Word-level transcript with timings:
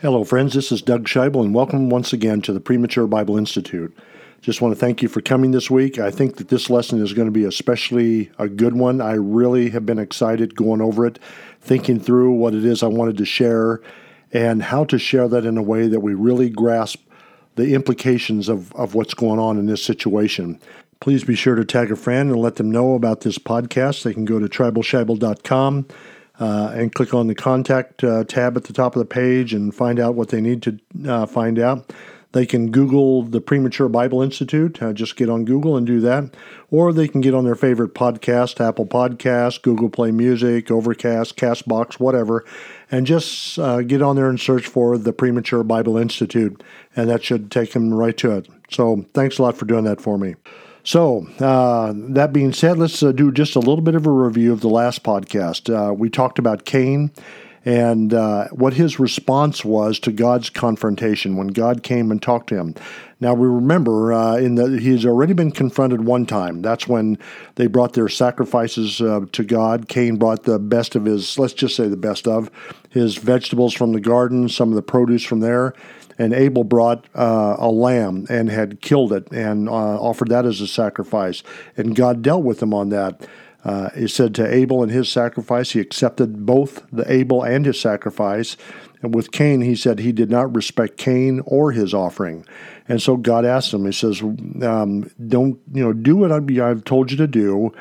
Hello, 0.00 0.22
friends. 0.22 0.54
This 0.54 0.70
is 0.70 0.80
Doug 0.80 1.06
Scheibel, 1.06 1.42
and 1.42 1.52
welcome 1.52 1.90
once 1.90 2.12
again 2.12 2.40
to 2.42 2.52
the 2.52 2.60
Premature 2.60 3.08
Bible 3.08 3.36
Institute. 3.36 3.92
Just 4.40 4.62
want 4.62 4.72
to 4.72 4.78
thank 4.78 5.02
you 5.02 5.08
for 5.08 5.20
coming 5.20 5.50
this 5.50 5.72
week. 5.72 5.98
I 5.98 6.12
think 6.12 6.36
that 6.36 6.50
this 6.50 6.70
lesson 6.70 7.02
is 7.02 7.14
going 7.14 7.26
to 7.26 7.32
be 7.32 7.42
especially 7.42 8.30
a 8.38 8.48
good 8.48 8.76
one. 8.76 9.00
I 9.00 9.14
really 9.14 9.70
have 9.70 9.84
been 9.84 9.98
excited 9.98 10.54
going 10.54 10.80
over 10.80 11.04
it, 11.04 11.18
thinking 11.60 11.98
through 11.98 12.30
what 12.34 12.54
it 12.54 12.64
is 12.64 12.84
I 12.84 12.86
wanted 12.86 13.16
to 13.16 13.24
share, 13.24 13.80
and 14.32 14.62
how 14.62 14.84
to 14.84 15.00
share 15.00 15.26
that 15.26 15.44
in 15.44 15.58
a 15.58 15.64
way 15.64 15.88
that 15.88 15.98
we 15.98 16.14
really 16.14 16.48
grasp 16.48 17.00
the 17.56 17.74
implications 17.74 18.48
of, 18.48 18.72
of 18.76 18.94
what's 18.94 19.14
going 19.14 19.40
on 19.40 19.58
in 19.58 19.66
this 19.66 19.82
situation. 19.82 20.60
Please 21.00 21.24
be 21.24 21.34
sure 21.34 21.56
to 21.56 21.64
tag 21.64 21.90
a 21.90 21.96
friend 21.96 22.30
and 22.30 22.40
let 22.40 22.54
them 22.54 22.70
know 22.70 22.94
about 22.94 23.22
this 23.22 23.38
podcast. 23.38 24.04
They 24.04 24.14
can 24.14 24.26
go 24.26 24.38
to 24.38 24.46
tribalscheibel.com 24.46 25.88
uh, 26.38 26.72
and 26.74 26.94
click 26.94 27.14
on 27.14 27.26
the 27.26 27.34
contact 27.34 28.04
uh, 28.04 28.24
tab 28.24 28.56
at 28.56 28.64
the 28.64 28.72
top 28.72 28.94
of 28.94 29.00
the 29.00 29.06
page 29.06 29.52
and 29.52 29.74
find 29.74 29.98
out 29.98 30.14
what 30.14 30.28
they 30.28 30.40
need 30.40 30.62
to 30.62 30.78
uh, 31.06 31.26
find 31.26 31.58
out. 31.58 31.92
They 32.32 32.44
can 32.44 32.70
Google 32.70 33.22
the 33.22 33.40
Premature 33.40 33.88
Bible 33.88 34.20
Institute. 34.20 34.82
Uh, 34.82 34.92
just 34.92 35.16
get 35.16 35.30
on 35.30 35.46
Google 35.46 35.76
and 35.78 35.86
do 35.86 35.98
that. 36.00 36.34
Or 36.70 36.92
they 36.92 37.08
can 37.08 37.22
get 37.22 37.34
on 37.34 37.44
their 37.44 37.54
favorite 37.54 37.94
podcast, 37.94 38.60
Apple 38.60 38.84
Podcast, 38.84 39.62
Google 39.62 39.88
Play 39.88 40.10
Music, 40.10 40.70
Overcast, 40.70 41.36
Castbox, 41.36 41.94
whatever, 41.94 42.44
and 42.90 43.06
just 43.06 43.58
uh, 43.58 43.80
get 43.80 44.02
on 44.02 44.16
there 44.16 44.28
and 44.28 44.38
search 44.38 44.66
for 44.66 44.98
the 44.98 45.12
Premature 45.12 45.64
Bible 45.64 45.96
Institute. 45.96 46.62
And 46.94 47.08
that 47.08 47.24
should 47.24 47.50
take 47.50 47.72
them 47.72 47.94
right 47.94 48.16
to 48.18 48.32
it. 48.32 48.48
So 48.70 49.06
thanks 49.14 49.38
a 49.38 49.42
lot 49.42 49.56
for 49.56 49.64
doing 49.64 49.84
that 49.84 50.00
for 50.00 50.18
me. 50.18 50.34
So, 50.88 51.28
uh, 51.38 51.92
that 51.94 52.32
being 52.32 52.54
said, 52.54 52.78
let's 52.78 53.02
uh, 53.02 53.12
do 53.12 53.30
just 53.30 53.56
a 53.56 53.58
little 53.58 53.82
bit 53.82 53.94
of 53.94 54.06
a 54.06 54.10
review 54.10 54.54
of 54.54 54.62
the 54.62 54.70
last 54.70 55.02
podcast. 55.02 55.68
Uh, 55.68 55.92
we 55.92 56.08
talked 56.08 56.38
about 56.38 56.64
Cain 56.64 57.10
and 57.62 58.14
uh, 58.14 58.48
what 58.52 58.72
his 58.72 58.98
response 58.98 59.62
was 59.62 59.98
to 59.98 60.12
God's 60.12 60.48
confrontation 60.48 61.36
when 61.36 61.48
God 61.48 61.82
came 61.82 62.10
and 62.10 62.22
talked 62.22 62.48
to 62.48 62.56
him. 62.56 62.74
Now 63.20 63.34
we 63.34 63.46
remember 63.46 64.14
uh, 64.14 64.36
in 64.36 64.54
that 64.54 64.80
he's 64.80 65.04
already 65.04 65.34
been 65.34 65.50
confronted 65.50 66.06
one 66.06 66.24
time. 66.24 66.62
That's 66.62 66.88
when 66.88 67.18
they 67.56 67.66
brought 67.66 67.92
their 67.92 68.08
sacrifices 68.08 69.02
uh, 69.02 69.26
to 69.32 69.44
God. 69.44 69.88
Cain 69.88 70.16
brought 70.16 70.44
the 70.44 70.58
best 70.58 70.96
of 70.96 71.04
his, 71.04 71.38
let's 71.38 71.52
just 71.52 71.76
say 71.76 71.86
the 71.86 71.98
best 71.98 72.26
of 72.26 72.50
his 72.88 73.18
vegetables 73.18 73.74
from 73.74 73.92
the 73.92 74.00
garden, 74.00 74.48
some 74.48 74.70
of 74.70 74.74
the 74.74 74.80
produce 74.80 75.22
from 75.22 75.40
there, 75.40 75.74
and 76.18 76.34
Abel 76.34 76.64
brought 76.64 77.06
uh, 77.14 77.56
a 77.58 77.70
lamb 77.70 78.26
and 78.28 78.50
had 78.50 78.80
killed 78.80 79.12
it 79.12 79.30
and 79.32 79.68
uh, 79.68 79.72
offered 79.72 80.28
that 80.28 80.44
as 80.44 80.60
a 80.60 80.66
sacrifice. 80.66 81.42
And 81.76 81.94
God 81.94 82.22
dealt 82.22 82.44
with 82.44 82.62
him 82.62 82.74
on 82.74 82.88
that. 82.90 83.26
Uh, 83.64 83.90
he 83.90 84.08
said 84.08 84.34
to 84.34 84.54
Abel 84.54 84.82
and 84.82 84.90
his 84.90 85.08
sacrifice, 85.08 85.72
he 85.72 85.80
accepted 85.80 86.46
both 86.46 86.86
the 86.92 87.10
Abel 87.10 87.42
and 87.42 87.66
his 87.66 87.80
sacrifice. 87.80 88.56
And 89.02 89.14
with 89.14 89.30
Cain, 89.30 89.60
he 89.60 89.76
said 89.76 89.98
he 89.98 90.12
did 90.12 90.30
not 90.30 90.54
respect 90.54 90.96
Cain 90.96 91.40
or 91.44 91.72
his 91.72 91.94
offering. 91.94 92.44
And 92.88 93.02
so 93.02 93.16
God 93.16 93.44
asked 93.44 93.72
him, 93.72 93.84
He 93.84 93.92
says, 93.92 94.22
um, 94.22 95.10
"Don't 95.28 95.58
you 95.72 95.84
know? 95.84 95.92
Do 95.92 96.16
what 96.16 96.32
I've 96.32 96.84
told 96.84 97.10
you 97.10 97.16
to 97.18 97.26
do." 97.26 97.72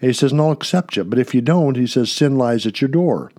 And 0.00 0.10
he 0.10 0.12
says, 0.12 0.32
"And 0.32 0.40
I'll 0.40 0.52
accept 0.52 0.96
you." 0.96 1.04
But 1.04 1.18
if 1.18 1.34
you 1.34 1.40
don't, 1.40 1.76
he 1.76 1.86
says, 1.86 2.12
"Sin 2.12 2.36
lies 2.36 2.66
at 2.66 2.80
your 2.80 2.88
door." 2.88 3.32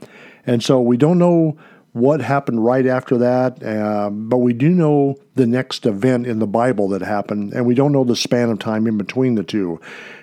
And 0.45 0.63
so 0.63 0.81
we 0.81 0.97
don't 0.97 1.19
know 1.19 1.57
what 1.94 2.22
happened 2.22 2.64
right 2.64 2.86
after 2.86 3.17
that, 3.17 3.61
uh, 3.64 4.09
but 4.09 4.38
we 4.38 4.53
do 4.53 4.70
know 4.70 5.17
the 5.36 5.45
next 5.45 5.86
event 5.86 6.25
in 6.25 6.39
the 6.39 6.47
Bible 6.47 6.88
that 6.89 7.02
happened, 7.02 7.53
and 7.53 7.66
we 7.66 7.75
don't 7.75 7.92
know 7.92 8.03
the 8.03 8.16
span 8.16 8.50
of 8.50 8.59
time 8.59 8.88
in 8.88 8.97
between 8.97 9.36
the 9.36 9.44
two. 9.44 9.80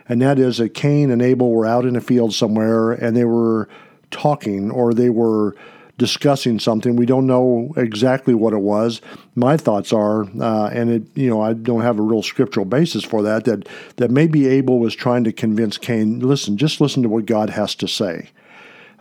And 0.09 0.23
that 0.23 0.39
is 0.39 0.59
that 0.59 0.71
Cain 0.71 1.11
and 1.11 1.21
Abel 1.21 1.51
were 1.51 1.67
out 1.67 1.85
in 1.85 1.95
a 1.95 2.01
field 2.01 2.33
somewhere 2.33 2.93
and 2.93 3.17
they 3.17 3.25
were 3.27 3.69
talking 4.11 4.71
or 4.71 4.95
they 4.95 5.11
were 5.11 5.55
discussing 5.99 6.59
something. 6.61 6.97
We 6.97 7.07
don't 7.07 7.27
know 7.27 7.75
exactly 7.77 8.33
what 8.33 8.53
it 8.53 8.61
was. 8.61 9.03
My 9.35 9.57
thoughts 9.57 9.93
are, 9.93 10.25
uh, 10.41 10.71
and 10.73 10.91
it, 10.91 11.03
you 11.15 11.29
know, 11.29 11.43
I 11.43 11.53
don't 11.53 11.83
have 11.83 11.99
a 11.99 12.03
real 12.03 12.23
scriptural 12.23 12.65
basis 12.65 13.05
for 13.05 13.23
that. 13.23 13.45
That 13.45 13.69
that 13.97 14.11
maybe 14.11 14.47
Abel 14.47 14.79
was 14.79 14.95
trying 14.95 15.25
to 15.25 15.33
convince 15.33 15.77
Cain, 15.77 16.21
listen, 16.21 16.57
just 16.57 16.81
listen 16.81 17.03
to 17.03 17.09
what 17.09 17.27
God 17.27 17.51
has 17.51 17.75
to 17.77 17.89
say. 17.89 18.31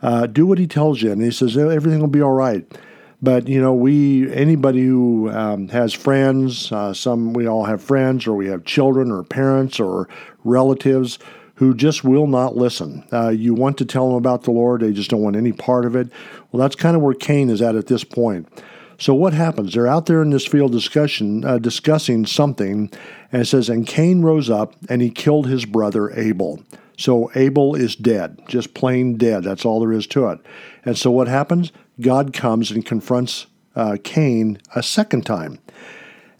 Uh, 0.02 0.26
do 0.26 0.46
what 0.46 0.58
he 0.58 0.66
tells 0.66 1.02
you. 1.02 1.12
And 1.12 1.22
he 1.22 1.30
says, 1.30 1.56
everything 1.56 2.00
will 2.00 2.08
be 2.08 2.22
all 2.22 2.32
right. 2.32 2.64
But, 3.20 3.48
you 3.48 3.60
know, 3.60 3.74
we, 3.74 4.32
anybody 4.32 4.86
who 4.86 5.28
um, 5.30 5.68
has 5.68 5.92
friends, 5.92 6.70
uh, 6.70 6.94
some, 6.94 7.32
we 7.32 7.48
all 7.48 7.64
have 7.64 7.82
friends, 7.82 8.26
or 8.26 8.34
we 8.34 8.46
have 8.46 8.64
children, 8.64 9.10
or 9.10 9.24
parents, 9.24 9.80
or 9.80 10.08
relatives 10.44 11.18
who 11.56 11.74
just 11.74 12.04
will 12.04 12.28
not 12.28 12.56
listen. 12.56 13.04
Uh, 13.12 13.30
you 13.30 13.52
want 13.52 13.76
to 13.78 13.84
tell 13.84 14.06
them 14.06 14.16
about 14.16 14.44
the 14.44 14.52
Lord, 14.52 14.80
they 14.80 14.92
just 14.92 15.10
don't 15.10 15.22
want 15.22 15.34
any 15.34 15.50
part 15.50 15.84
of 15.84 15.96
it. 15.96 16.08
Well, 16.52 16.60
that's 16.60 16.76
kind 16.76 16.94
of 16.94 17.02
where 17.02 17.14
Cain 17.14 17.50
is 17.50 17.60
at 17.60 17.74
at 17.74 17.88
this 17.88 18.04
point. 18.04 18.46
So 19.00 19.12
what 19.14 19.32
happens? 19.32 19.74
They're 19.74 19.88
out 19.88 20.06
there 20.06 20.22
in 20.22 20.30
this 20.30 20.46
field 20.46 20.70
discussion, 20.70 21.44
uh, 21.44 21.58
discussing 21.58 22.26
something, 22.26 22.90
and 23.32 23.42
it 23.42 23.46
says, 23.46 23.68
"And 23.68 23.86
Cain 23.86 24.22
rose 24.22 24.50
up 24.50 24.74
and 24.88 25.02
he 25.02 25.10
killed 25.10 25.46
his 25.46 25.64
brother 25.64 26.10
Abel." 26.10 26.60
So 26.96 27.30
Abel 27.36 27.76
is 27.76 27.94
dead, 27.94 28.40
just 28.48 28.74
plain 28.74 29.16
dead. 29.16 29.44
That's 29.44 29.64
all 29.64 29.80
there 29.80 29.92
is 29.92 30.06
to 30.08 30.28
it. 30.28 30.40
And 30.84 30.98
so 30.98 31.12
what 31.12 31.28
happens? 31.28 31.70
God 32.00 32.32
comes 32.32 32.72
and 32.72 32.84
confronts 32.84 33.46
uh, 33.76 33.98
Cain 34.02 34.58
a 34.74 34.82
second 34.82 35.24
time. 35.24 35.60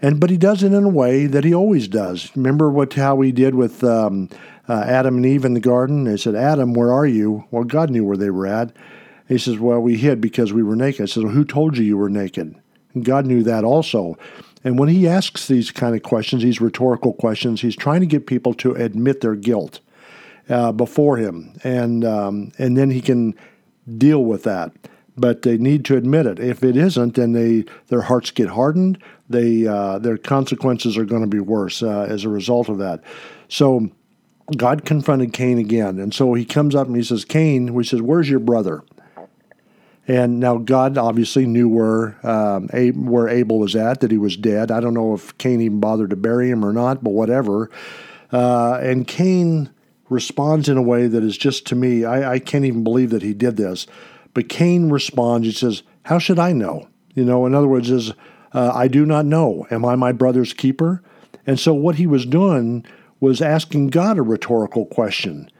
And 0.02 0.20
but 0.20 0.30
he 0.30 0.36
does 0.36 0.62
it 0.62 0.72
in 0.72 0.84
a 0.84 0.88
way 0.88 1.26
that 1.26 1.44
he 1.44 1.54
always 1.54 1.88
does. 1.88 2.30
Remember 2.36 2.70
what 2.70 2.92
how 2.94 3.20
he 3.20 3.32
did 3.32 3.54
with 3.54 3.82
um, 3.82 4.28
uh, 4.68 4.84
Adam 4.86 5.16
and 5.16 5.26
Eve 5.26 5.44
in 5.44 5.54
the 5.54 5.60
garden? 5.60 6.04
They 6.04 6.16
said, 6.16 6.34
"Adam, 6.34 6.72
where 6.72 6.92
are 6.92 7.06
you?" 7.06 7.44
Well, 7.50 7.64
God 7.64 7.90
knew 7.90 8.04
where 8.04 8.16
they 8.16 8.30
were 8.30 8.46
at. 8.46 8.72
He 9.28 9.38
says, 9.38 9.58
"Well, 9.58 9.80
we 9.80 9.96
hid 9.96 10.20
because 10.20 10.52
we 10.52 10.62
were 10.62 10.76
naked." 10.76 11.02
I 11.02 11.06
says, 11.06 11.24
well, 11.24 11.32
"Who 11.32 11.44
told 11.44 11.76
you 11.76 11.84
you 11.84 11.96
were 11.96 12.08
naked?" 12.10 12.54
And 12.94 13.04
God 13.04 13.26
knew 13.26 13.42
that 13.42 13.64
also. 13.64 14.16
And 14.64 14.78
when 14.78 14.88
he 14.88 15.06
asks 15.06 15.46
these 15.46 15.70
kind 15.70 15.94
of 15.94 16.02
questions, 16.02 16.42
these 16.42 16.60
rhetorical 16.60 17.12
questions, 17.12 17.60
he's 17.60 17.76
trying 17.76 18.00
to 18.00 18.06
get 18.06 18.26
people 18.26 18.54
to 18.54 18.74
admit 18.74 19.20
their 19.20 19.36
guilt 19.36 19.80
uh, 20.48 20.72
before 20.72 21.16
him, 21.16 21.52
and 21.62 22.04
um, 22.04 22.52
and 22.58 22.76
then 22.76 22.90
he 22.90 23.00
can 23.00 23.34
deal 23.96 24.24
with 24.24 24.42
that. 24.44 24.72
But 25.16 25.42
they 25.42 25.58
need 25.58 25.84
to 25.86 25.96
admit 25.96 26.26
it. 26.26 26.38
If 26.38 26.62
it 26.62 26.76
isn't, 26.76 27.14
then 27.14 27.32
they 27.32 27.64
their 27.88 28.02
hearts 28.02 28.30
get 28.30 28.48
hardened. 28.48 28.98
They 29.28 29.66
uh, 29.66 29.98
their 29.98 30.16
consequences 30.16 30.96
are 30.96 31.04
going 31.04 31.22
to 31.22 31.28
be 31.28 31.40
worse 31.40 31.82
uh, 31.82 32.06
as 32.08 32.24
a 32.24 32.28
result 32.28 32.68
of 32.68 32.78
that. 32.78 33.02
So 33.48 33.90
God 34.56 34.84
confronted 34.84 35.32
Cain 35.32 35.58
again, 35.58 35.98
and 35.98 36.14
so 36.14 36.34
he 36.34 36.44
comes 36.44 36.74
up 36.74 36.86
and 36.86 36.96
he 36.96 37.02
says, 37.02 37.24
"Cain," 37.24 37.68
he 37.68 37.84
says, 37.84 38.02
"Where's 38.02 38.30
your 38.30 38.40
brother?" 38.40 38.82
And 40.08 40.40
now 40.40 40.56
God 40.56 40.96
obviously 40.96 41.46
knew 41.46 41.68
where 41.68 42.16
um, 42.26 42.68
where 42.68 43.28
Abel 43.28 43.58
was 43.58 43.76
at, 43.76 44.00
that 44.00 44.10
he 44.10 44.16
was 44.16 44.38
dead. 44.38 44.70
I 44.70 44.80
don't 44.80 44.94
know 44.94 45.14
if 45.14 45.36
Cain 45.36 45.60
even 45.60 45.80
bothered 45.80 46.10
to 46.10 46.16
bury 46.16 46.50
him 46.50 46.64
or 46.64 46.72
not, 46.72 47.04
but 47.04 47.10
whatever. 47.10 47.70
Uh, 48.32 48.78
and 48.82 49.06
Cain 49.06 49.70
responds 50.08 50.68
in 50.68 50.78
a 50.78 50.82
way 50.82 51.06
that 51.06 51.22
is 51.22 51.36
just 51.36 51.66
to 51.66 51.74
me, 51.74 52.06
I, 52.06 52.32
I 52.32 52.38
can't 52.38 52.64
even 52.64 52.82
believe 52.82 53.10
that 53.10 53.22
he 53.22 53.34
did 53.34 53.58
this. 53.58 53.86
But 54.32 54.48
Cain 54.48 54.88
responds, 54.88 55.46
he 55.46 55.52
says, 55.52 55.82
How 56.04 56.18
should 56.18 56.38
I 56.38 56.52
know? 56.52 56.88
You 57.14 57.24
know, 57.24 57.44
in 57.44 57.54
other 57.54 57.68
words, 57.68 57.90
is 57.90 58.12
uh, 58.52 58.72
I 58.74 58.88
do 58.88 59.04
not 59.04 59.26
know. 59.26 59.66
Am 59.70 59.84
I 59.84 59.94
my 59.94 60.12
brother's 60.12 60.54
keeper? 60.54 61.02
And 61.46 61.60
so 61.60 61.74
what 61.74 61.96
he 61.96 62.06
was 62.06 62.24
doing 62.24 62.84
was 63.20 63.42
asking 63.42 63.88
God 63.88 64.16
a 64.16 64.22
rhetorical 64.22 64.86
question. 64.86 65.50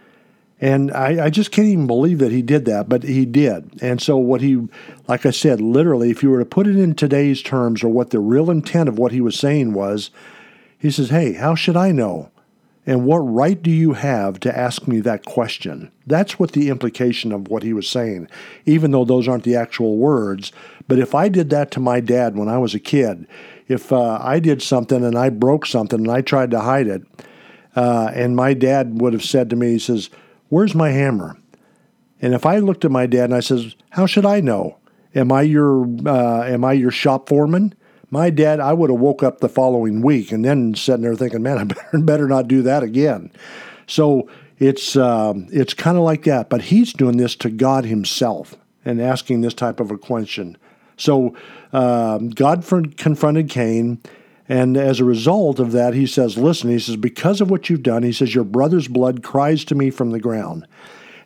And 0.61 0.91
I, 0.93 1.27
I, 1.27 1.31
just 1.31 1.53
can't 1.53 1.69
even 1.69 1.87
believe 1.87 2.19
that 2.19 2.33
he 2.33 2.43
did 2.43 2.65
that, 2.65 2.89
but 2.89 3.05
he 3.05 3.25
did. 3.25 3.81
And 3.81 4.03
so, 4.03 4.17
what 4.17 4.41
he, 4.41 4.67
like 5.07 5.25
I 5.25 5.31
said, 5.31 5.61
literally, 5.61 6.11
if 6.11 6.23
you 6.23 6.31
were 6.31 6.41
to 6.41 6.45
put 6.45 6.67
it 6.67 6.77
in 6.77 6.95
today's 6.95 7.43
terms 7.43 7.85
or 7.85 7.89
what 7.89 8.11
the 8.11 8.19
real 8.19 8.51
intent 8.51 8.89
of 8.89 8.99
what 8.99 9.13
he 9.13 9.21
was 9.21 9.39
saying 9.39 9.73
was, 9.73 10.11
he 10.77 10.91
says, 10.91 11.11
Hey, 11.11 11.35
how 11.35 11.55
should 11.55 11.77
I 11.77 11.93
know? 11.93 12.31
And 12.89 13.05
what 13.05 13.19
right 13.19 13.63
do 13.63 13.71
you 13.71 13.93
have 13.93 14.41
to 14.41 14.59
ask 14.59 14.89
me 14.89 15.01
that 15.01 15.27
question? 15.27 15.93
That's 16.07 16.39
what 16.39 16.53
the 16.53 16.71
implication 16.71 17.33
of 17.33 17.49
what 17.49 17.63
he 17.63 17.75
was 17.75 17.87
saying, 17.87 18.29
even 18.65 18.93
though 18.93 19.05
those 19.05 19.29
aren't 19.29 19.45
the 19.45 19.57
actual 19.57 19.99
words. 19.99 20.53
But 20.89 20.99
if 20.99 21.15
I 21.15 21.29
did 21.29 21.51
that 21.51 21.71
to 21.73 21.81
my 21.81 22.01
dad 22.01 22.35
when 22.35 22.49
I 22.49 22.57
was 22.57 22.75
a 22.75 22.81
kid, 22.81 23.27
if 23.69 23.93
uh, 23.93 24.19
I 24.23 24.41
did 24.41 24.63
something 24.63 25.05
and 25.05 25.19
I 25.19 25.29
broke 25.29 25.67
something 25.67 26.01
and 26.01 26.11
I 26.11 26.23
tried 26.23 26.51
to 26.53 26.61
hide 26.61 26.87
it, 26.87 27.03
uh, 27.77 28.11
and 28.15 28.35
my 28.35 28.55
dad 28.55 29.03
would 29.03 29.13
have 29.13 29.25
said 29.25 29.51
to 29.51 29.57
me, 29.57 29.73
he 29.73 29.79
says, 29.79 30.09
Where's 30.49 30.75
my 30.75 30.91
hammer? 30.91 31.37
And 32.21 32.35
if 32.35 32.45
I 32.47 32.59
looked 32.59 32.85
at 32.85 32.91
my 32.91 33.07
dad 33.07 33.25
and 33.25 33.35
I 33.35 33.41
says, 33.41 33.75
How 33.91 34.07
should 34.07 34.27
I 34.27 34.41
know? 34.41 34.79
Am 35.15 35.33
I 35.33 35.43
your 35.43 35.87
uh, 36.07 36.43
am 36.45 36.65
I 36.65 36.73
your 36.73 36.91
shop 36.91 37.29
foreman? 37.29 37.75
My 38.11 38.31
dad, 38.31 38.59
I 38.59 38.73
would 38.73 38.91
have 38.91 38.99
woke 38.99 39.23
up 39.23 39.41
the 39.41 39.49
following 39.49 40.01
week 40.01 40.33
and 40.33 40.45
then 40.45 40.75
sitting 40.75 41.03
there 41.03 41.15
thinking, 41.15 41.43
man, 41.43 41.59
I 41.59 41.65
better, 41.93 41.99
better 41.99 42.29
not 42.29 42.49
do 42.49 42.63
that 42.63 42.83
again. 42.83 43.31
So 43.87 44.29
it's 44.59 44.97
um, 44.97 45.47
it's 45.51 45.75
kind 45.75 45.97
of 45.97 46.05
like 46.05 46.25
that, 46.25 46.49
but 46.49 46.63
he's 46.63 46.93
doing 46.93 47.17
this 47.17 47.35
to 47.37 47.51
God 47.51 47.85
Himself 47.85 48.57
and 48.85 49.01
asking 49.01 49.41
this 49.41 49.55
type 49.55 49.81
of 49.81 49.91
a 49.91 49.99
question. 49.99 50.57
So 50.97 51.35
um, 51.73 52.31
God 52.31 52.65
confronted 52.97 53.51
Cain, 53.51 54.01
and 54.49 54.77
as 54.77 55.01
a 55.01 55.05
result 55.05 55.59
of 55.59 55.73
that, 55.73 55.95
he 55.95 56.07
says, 56.07 56.39
"Listen," 56.39 56.71
he 56.71 56.79
says, 56.79 56.97
"because 56.97 57.41
of 57.41 57.51
what 57.51 57.69
you've 57.69 57.83
done," 57.83 58.03
he 58.03 58.13
says, 58.13 58.35
"your 58.35 58.45
brother's 58.45 58.89
blood 58.89 59.23
cries 59.23 59.65
to 59.67 59.75
me 59.75 59.91
from 59.91 60.11
the 60.11 60.21
ground." 60.21 60.67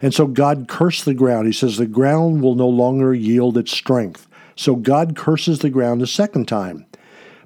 And 0.00 0.12
so 0.12 0.26
God 0.26 0.66
cursed 0.68 1.04
the 1.04 1.14
ground. 1.14 1.46
He 1.46 1.52
says, 1.52 1.76
"The 1.76 1.86
ground 1.86 2.42
will 2.42 2.56
no 2.56 2.68
longer 2.68 3.14
yield 3.14 3.56
its 3.56 3.70
strength." 3.70 4.26
So 4.56 4.74
God 4.74 5.14
curses 5.14 5.60
the 5.60 5.70
ground 5.70 6.02
a 6.02 6.06
second 6.06 6.48
time. 6.48 6.84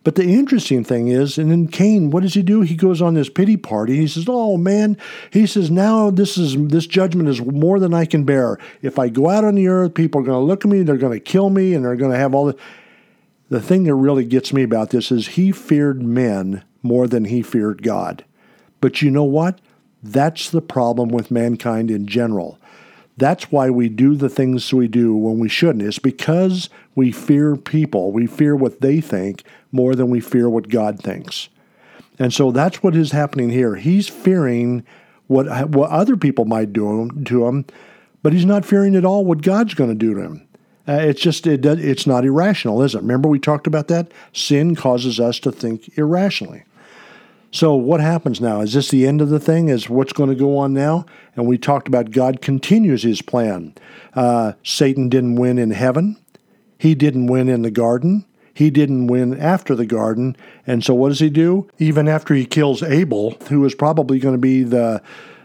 But 0.05 0.15
the 0.15 0.25
interesting 0.25 0.85
thing 0.85 1.09
is, 1.09 1.37
and 1.37 1.51
then 1.51 1.67
Cain, 1.67 2.11
what 2.11 2.23
does 2.23 2.35
he 2.35 2.43
do? 2.43 2.61
He 2.61 2.77
goes 2.77 3.03
on 3.03 3.15
this 3.15 3.29
pity 3.29 3.57
party. 3.57 3.97
He 3.97 4.07
says, 4.07 4.27
"Oh 4.29 4.57
man," 4.57 4.97
he 5.33 5.47
says, 5.47 5.69
"Now 5.69 6.11
this 6.11 6.39
is 6.39 6.57
this 6.57 6.87
judgment 6.87 7.29
is 7.29 7.45
more 7.45 7.81
than 7.81 7.93
I 7.93 8.05
can 8.05 8.23
bear. 8.23 8.57
If 8.83 9.01
I 9.01 9.09
go 9.09 9.29
out 9.29 9.45
on 9.45 9.57
the 9.57 9.67
earth, 9.67 9.95
people 9.95 10.21
are 10.21 10.25
going 10.25 10.39
to 10.39 10.47
look 10.47 10.65
at 10.65 10.71
me, 10.71 10.83
they're 10.83 10.97
going 10.97 11.13
to 11.13 11.21
kill 11.21 11.51
me, 11.51 11.75
and 11.75 11.85
they're 11.85 11.97
going 11.97 12.13
to 12.13 12.19
have 12.19 12.35
all 12.35 12.47
the." 12.47 12.57
The 13.49 13.61
thing 13.61 13.85
that 13.85 13.95
really 13.95 14.25
gets 14.25 14.53
me 14.53 14.63
about 14.63 14.91
this 14.91 15.13
is 15.13 15.29
he 15.29 15.53
feared 15.53 16.03
men 16.03 16.65
more 16.83 17.07
than 17.07 17.27
he 17.27 17.43
feared 17.43 17.83
God. 17.83 18.25
But 18.81 19.03
you 19.03 19.11
know 19.11 19.25
what? 19.25 19.61
That's 20.03 20.51
the 20.51 20.61
problem 20.61 21.09
with 21.09 21.31
mankind 21.31 21.91
in 21.91 22.07
general. 22.07 22.59
That's 23.17 23.51
why 23.51 23.71
we 23.71 23.89
do 23.89 24.15
the 24.15 24.29
things 24.29 24.73
we 24.73 24.89
do 24.89 25.17
when 25.17 25.39
we 25.39 25.49
shouldn't. 25.49 25.83
It's 25.83 25.99
because 25.99 26.69
we 26.95 27.13
fear 27.13 27.57
people. 27.57 28.13
We 28.13 28.27
fear 28.27 28.55
what 28.55 28.81
they 28.81 29.01
think 29.01 29.43
more 29.73 29.95
than 29.95 30.11
we 30.11 30.21
fear 30.21 30.51
what 30.51 30.69
God 30.69 31.01
thinks. 31.01 31.49
And 32.19 32.33
so 32.33 32.51
that's 32.51 32.83
what 32.83 32.95
is 32.95 33.13
happening 33.13 33.51
here. 33.51 33.77
He's 33.77 34.09
fearing 34.09 34.85
what, 35.29 35.71
what 35.71 35.91
other 35.91 36.17
people 36.17 36.45
might 36.45 36.73
do 36.73 37.11
to 37.25 37.47
him, 37.47 37.65
but 38.23 38.33
he's 38.33 38.45
not 38.45 38.65
fearing 38.65 38.95
at 38.95 39.05
all 39.05 39.25
what 39.25 39.43
God's 39.43 39.75
going 39.75 39.91
to 39.91 39.97
do 39.97 40.15
to 40.15 40.21
him. 40.21 40.46
Uh, 40.89 40.93
it's 40.93 41.21
just 41.21 41.47
it, 41.47 41.65
it's 41.65 42.07
not 42.07 42.25
irrational, 42.25 42.83
is 42.83 42.95
it? 42.95 43.03
Remember 43.03 43.29
we 43.29 43.39
talked 43.39 43.67
about 43.67 43.89
that. 43.89 44.11
Sin 44.33 44.77
causes 44.77 45.19
us 45.19 45.39
to 45.41 45.51
think 45.51 45.97
irrationally. 45.99 46.65
So, 47.51 47.75
what 47.75 48.01
happens 48.01 48.41
now? 48.41 48.61
Is 48.61 48.75
this 48.75 48.91
the 48.91 49.07
end 49.07 49.21
of 49.21 49.29
the 49.29 49.41
thing? 49.41 49.69
Is 49.69 49.89
what's 49.89 50.13
going 50.13 50.29
to 50.29 50.37
go 50.37 50.59
on 50.59 50.75
now? 50.75 51.07
And 51.35 51.47
we 51.47 51.59
talked 51.59 51.89
about 51.89 52.11
God 52.11 52.43
continues 52.43 53.03
his 53.03 53.23
plan. 53.23 53.75
Uh, 54.15 54.53
Satan 54.63 55.09
didn't 55.09 55.37
win 55.37 55.59
in 55.59 55.71
heaven, 55.71 56.17
he 56.79 56.95
didn't 56.95 57.29
win 57.29 57.49
in 57.49 57.63
the 57.63 57.71
garden, 57.71 58.25
he 58.53 58.71
didn't 58.71 59.07
win 59.07 59.39
after 59.39 59.75
the 59.75 59.87
garden. 59.87 60.37
And 60.67 60.85
so, 60.85 60.95
what 60.95 61.09
does 61.09 61.21
he 61.21 61.31
do? 61.31 61.69
Even 61.79 62.09
after 62.09 62.35
he 62.35 62.47
kills 62.47 62.83
Abel, 62.83 63.33
who 63.49 63.65
is 63.65 63.75
probably 63.75 64.19
going 64.19 64.35
to 64.35 64.39
be 64.39 64.63
the 64.63 65.03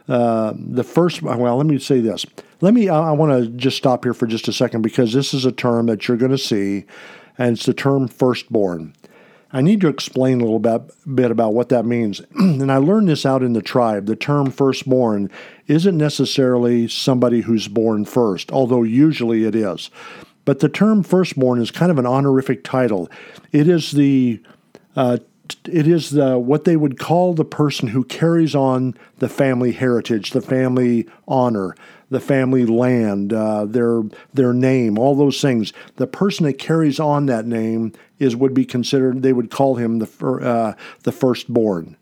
uh, 0.07 0.53
the 0.55 0.83
first. 0.83 1.21
Well, 1.21 1.55
let 1.55 1.65
me 1.65 1.79
say 1.79 2.01
this. 2.01 2.25
Let 2.61 2.73
me. 2.75 2.89
I, 2.89 3.09
I 3.09 3.11
want 3.11 3.43
to 3.43 3.49
just 3.49 3.77
stop 3.77 4.05
here 4.05 4.13
for 4.13 4.27
just 4.27 4.47
a 4.47 4.53
second 4.53 4.83
because 4.83 5.13
this 5.13 5.33
is 5.33 5.45
a 5.45 5.51
term 5.51 5.87
that 5.87 6.07
you're 6.07 6.17
going 6.17 6.31
to 6.31 6.37
see, 6.37 6.85
and 7.37 7.57
it's 7.57 7.65
the 7.65 7.73
term 7.73 8.07
firstborn. 8.07 8.93
I 9.53 9.61
need 9.61 9.81
to 9.81 9.89
explain 9.89 10.39
a 10.39 10.45
little 10.45 10.59
bit, 10.59 10.81
bit 11.13 11.29
about 11.29 11.53
what 11.53 11.69
that 11.69 11.85
means. 11.85 12.21
and 12.35 12.71
I 12.71 12.77
learned 12.77 13.09
this 13.09 13.25
out 13.25 13.43
in 13.43 13.53
the 13.53 13.61
tribe. 13.61 14.05
The 14.05 14.15
term 14.15 14.49
firstborn 14.49 15.29
isn't 15.67 15.97
necessarily 15.97 16.87
somebody 16.87 17.41
who's 17.41 17.67
born 17.67 18.05
first, 18.05 18.51
although 18.51 18.83
usually 18.83 19.43
it 19.43 19.55
is. 19.55 19.89
But 20.45 20.59
the 20.59 20.69
term 20.69 21.03
firstborn 21.03 21.61
is 21.61 21.69
kind 21.69 21.91
of 21.91 21.97
an 21.99 22.05
honorific 22.05 22.63
title. 22.63 23.09
It 23.51 23.67
is 23.67 23.91
the 23.91 24.41
uh, 24.95 25.17
it 25.65 25.85
is 25.85 26.11
the 26.11 26.39
what 26.39 26.63
they 26.63 26.77
would 26.77 26.97
call 26.97 27.33
the 27.33 27.45
person 27.45 27.89
who 27.89 28.03
carries 28.05 28.55
on 28.55 28.95
the 29.19 29.29
family 29.29 29.73
heritage, 29.73 30.31
the 30.31 30.41
family 30.41 31.07
honor, 31.27 31.75
the 32.11 32.19
family 32.19 32.65
land, 32.65 33.33
uh, 33.33 33.65
their 33.65 34.03
their 34.33 34.53
name, 34.53 34.99
all 34.99 35.15
those 35.15 35.41
things. 35.41 35.73
The 35.95 36.05
person 36.05 36.45
that 36.45 36.59
carries 36.59 36.99
on 36.99 37.25
that 37.25 37.47
name 37.47 37.93
is 38.19 38.35
would 38.35 38.53
be 38.53 38.65
considered. 38.65 39.23
They 39.23 39.33
would 39.33 39.49
call 39.49 39.75
him 39.75 39.99
the 39.99 40.25
uh, 40.43 40.73
the 41.03 41.11
firstborn, 41.11 41.97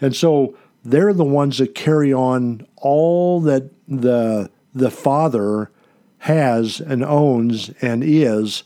and 0.00 0.14
so 0.14 0.56
they're 0.84 1.14
the 1.14 1.24
ones 1.24 1.58
that 1.58 1.74
carry 1.74 2.12
on 2.12 2.66
all 2.76 3.40
that 3.40 3.70
the 3.88 4.50
the 4.74 4.90
father 4.90 5.70
has 6.18 6.80
and 6.80 7.02
owns 7.02 7.70
and 7.80 8.04
is. 8.04 8.62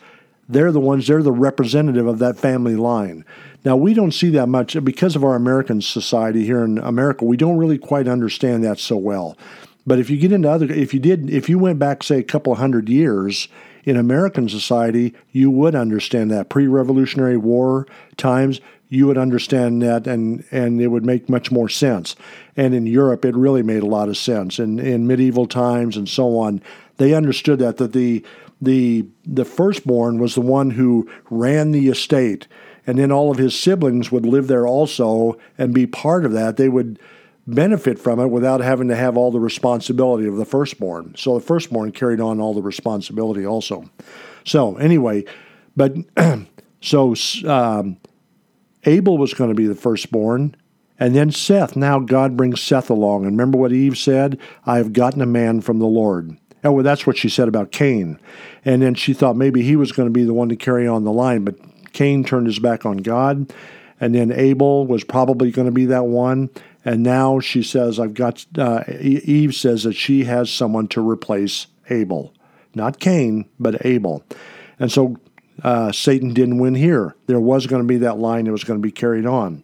They're 0.48 0.72
the 0.72 0.80
ones. 0.80 1.06
They're 1.06 1.22
the 1.22 1.30
representative 1.30 2.08
of 2.08 2.18
that 2.18 2.36
family 2.36 2.74
line. 2.74 3.24
Now, 3.64 3.76
we 3.76 3.94
don't 3.94 4.12
see 4.12 4.30
that 4.30 4.48
much 4.48 4.82
because 4.82 5.14
of 5.14 5.22
our 5.22 5.36
American 5.36 5.80
society 5.82 6.44
here 6.44 6.64
in 6.64 6.78
America. 6.78 7.24
We 7.24 7.36
don't 7.36 7.58
really 7.58 7.78
quite 7.78 8.08
understand 8.08 8.64
that 8.64 8.80
so 8.80 8.96
well. 8.96 9.36
But 9.90 9.98
if 9.98 10.08
you 10.08 10.18
get 10.18 10.30
into 10.30 10.48
other, 10.48 10.72
if 10.72 10.94
you 10.94 11.00
did, 11.00 11.30
if 11.30 11.48
you 11.48 11.58
went 11.58 11.80
back, 11.80 12.04
say, 12.04 12.20
a 12.20 12.22
couple 12.22 12.54
hundred 12.54 12.88
years 12.88 13.48
in 13.82 13.96
American 13.96 14.48
society, 14.48 15.14
you 15.32 15.50
would 15.50 15.74
understand 15.74 16.30
that. 16.30 16.48
Pre 16.48 16.68
Revolutionary 16.68 17.36
War 17.36 17.88
times, 18.16 18.60
you 18.88 19.08
would 19.08 19.18
understand 19.18 19.82
that 19.82 20.06
and, 20.06 20.44
and 20.52 20.80
it 20.80 20.86
would 20.86 21.04
make 21.04 21.28
much 21.28 21.50
more 21.50 21.68
sense. 21.68 22.14
And 22.56 22.72
in 22.72 22.86
Europe, 22.86 23.24
it 23.24 23.34
really 23.34 23.64
made 23.64 23.82
a 23.82 23.86
lot 23.86 24.08
of 24.08 24.16
sense. 24.16 24.60
And 24.60 24.78
in 24.78 25.08
medieval 25.08 25.46
times 25.46 25.96
and 25.96 26.08
so 26.08 26.38
on, 26.38 26.62
they 26.98 27.12
understood 27.12 27.58
that, 27.58 27.78
that 27.78 27.92
the, 27.92 28.24
the, 28.60 29.06
the 29.26 29.44
firstborn 29.44 30.20
was 30.20 30.36
the 30.36 30.40
one 30.40 30.70
who 30.70 31.10
ran 31.30 31.72
the 31.72 31.88
estate. 31.88 32.46
And 32.86 32.96
then 32.96 33.10
all 33.10 33.28
of 33.32 33.38
his 33.38 33.58
siblings 33.58 34.12
would 34.12 34.24
live 34.24 34.46
there 34.46 34.68
also 34.68 35.36
and 35.58 35.74
be 35.74 35.88
part 35.88 36.24
of 36.24 36.30
that. 36.30 36.58
They 36.58 36.68
would 36.68 37.00
benefit 37.54 37.98
from 37.98 38.20
it 38.20 38.28
without 38.28 38.60
having 38.60 38.88
to 38.88 38.96
have 38.96 39.16
all 39.16 39.30
the 39.30 39.40
responsibility 39.40 40.26
of 40.26 40.36
the 40.36 40.44
firstborn. 40.44 41.14
So 41.16 41.38
the 41.38 41.44
firstborn 41.44 41.92
carried 41.92 42.20
on 42.20 42.40
all 42.40 42.54
the 42.54 42.62
responsibility 42.62 43.46
also. 43.46 43.90
So 44.44 44.76
anyway, 44.76 45.24
but 45.76 45.94
so 46.80 47.14
um, 47.46 47.98
Abel 48.84 49.18
was 49.18 49.34
going 49.34 49.50
to 49.50 49.54
be 49.54 49.66
the 49.66 49.74
firstborn. 49.74 50.56
And 50.98 51.14
then 51.14 51.30
Seth, 51.30 51.76
now 51.76 51.98
God 51.98 52.36
brings 52.36 52.60
Seth 52.60 52.90
along. 52.90 53.24
And 53.24 53.32
remember 53.32 53.58
what 53.58 53.72
Eve 53.72 53.96
said? 53.96 54.38
I 54.66 54.76
have 54.76 54.92
gotten 54.92 55.22
a 55.22 55.26
man 55.26 55.62
from 55.62 55.78
the 55.78 55.86
Lord. 55.86 56.36
And 56.62 56.74
well, 56.74 56.84
that's 56.84 57.06
what 57.06 57.16
she 57.16 57.30
said 57.30 57.48
about 57.48 57.72
Cain. 57.72 58.18
And 58.64 58.82
then 58.82 58.94
she 58.94 59.14
thought 59.14 59.36
maybe 59.36 59.62
he 59.62 59.76
was 59.76 59.92
going 59.92 60.08
to 60.08 60.12
be 60.12 60.24
the 60.24 60.34
one 60.34 60.50
to 60.50 60.56
carry 60.56 60.86
on 60.86 61.04
the 61.04 61.12
line. 61.12 61.44
But 61.44 61.56
Cain 61.92 62.22
turned 62.22 62.46
his 62.46 62.58
back 62.58 62.84
on 62.84 62.98
God. 62.98 63.52
And 63.98 64.14
then 64.14 64.32
Abel 64.32 64.86
was 64.86 65.04
probably 65.04 65.50
going 65.50 65.66
to 65.66 65.72
be 65.72 65.86
that 65.86 66.06
one. 66.06 66.50
And 66.84 67.02
now 67.02 67.40
she 67.40 67.62
says, 67.62 68.00
I've 68.00 68.14
got, 68.14 68.44
uh, 68.56 68.84
Eve 68.88 69.54
says 69.54 69.82
that 69.84 69.94
she 69.94 70.24
has 70.24 70.50
someone 70.50 70.88
to 70.88 71.06
replace 71.06 71.66
Abel. 71.90 72.32
Not 72.74 73.00
Cain, 73.00 73.48
but 73.58 73.84
Abel. 73.84 74.24
And 74.78 74.90
so 74.90 75.16
uh, 75.62 75.92
Satan 75.92 76.32
didn't 76.32 76.58
win 76.58 76.74
here. 76.74 77.14
There 77.26 77.40
was 77.40 77.66
going 77.66 77.82
to 77.82 77.86
be 77.86 77.98
that 77.98 78.18
line 78.18 78.46
that 78.46 78.52
was 78.52 78.64
going 78.64 78.78
to 78.78 78.82
be 78.82 78.92
carried 78.92 79.26
on. 79.26 79.62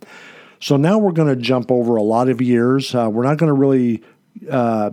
So 0.60 0.76
now 0.76 0.98
we're 0.98 1.12
going 1.12 1.34
to 1.34 1.40
jump 1.40 1.70
over 1.70 1.96
a 1.96 2.02
lot 2.02 2.28
of 2.28 2.40
years. 2.40 2.94
Uh, 2.94 3.08
we're 3.10 3.24
not 3.24 3.38
going 3.38 3.48
to 3.48 3.54
really 3.54 4.02
uh, 4.50 4.90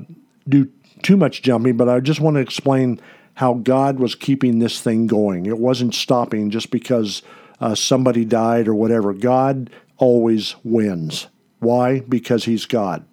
do 0.47 0.69
too 1.01 1.17
much 1.17 1.41
jumping, 1.41 1.77
but 1.77 1.89
I 1.89 1.99
just 1.99 2.21
want 2.21 2.35
to 2.35 2.41
explain 2.41 3.01
how 3.35 3.55
God 3.55 3.99
was 3.99 4.15
keeping 4.15 4.59
this 4.59 4.79
thing 4.79 5.07
going. 5.07 5.45
It 5.45 5.57
wasn't 5.57 5.95
stopping 5.95 6.49
just 6.49 6.71
because 6.71 7.21
uh, 7.59 7.75
somebody 7.75 8.25
died 8.25 8.67
or 8.67 8.75
whatever. 8.75 9.13
God 9.13 9.69
always 9.97 10.55
wins. 10.63 11.27
Why? 11.63 12.01
Because 12.01 12.45
he's 12.45 12.65
God. 12.65 13.05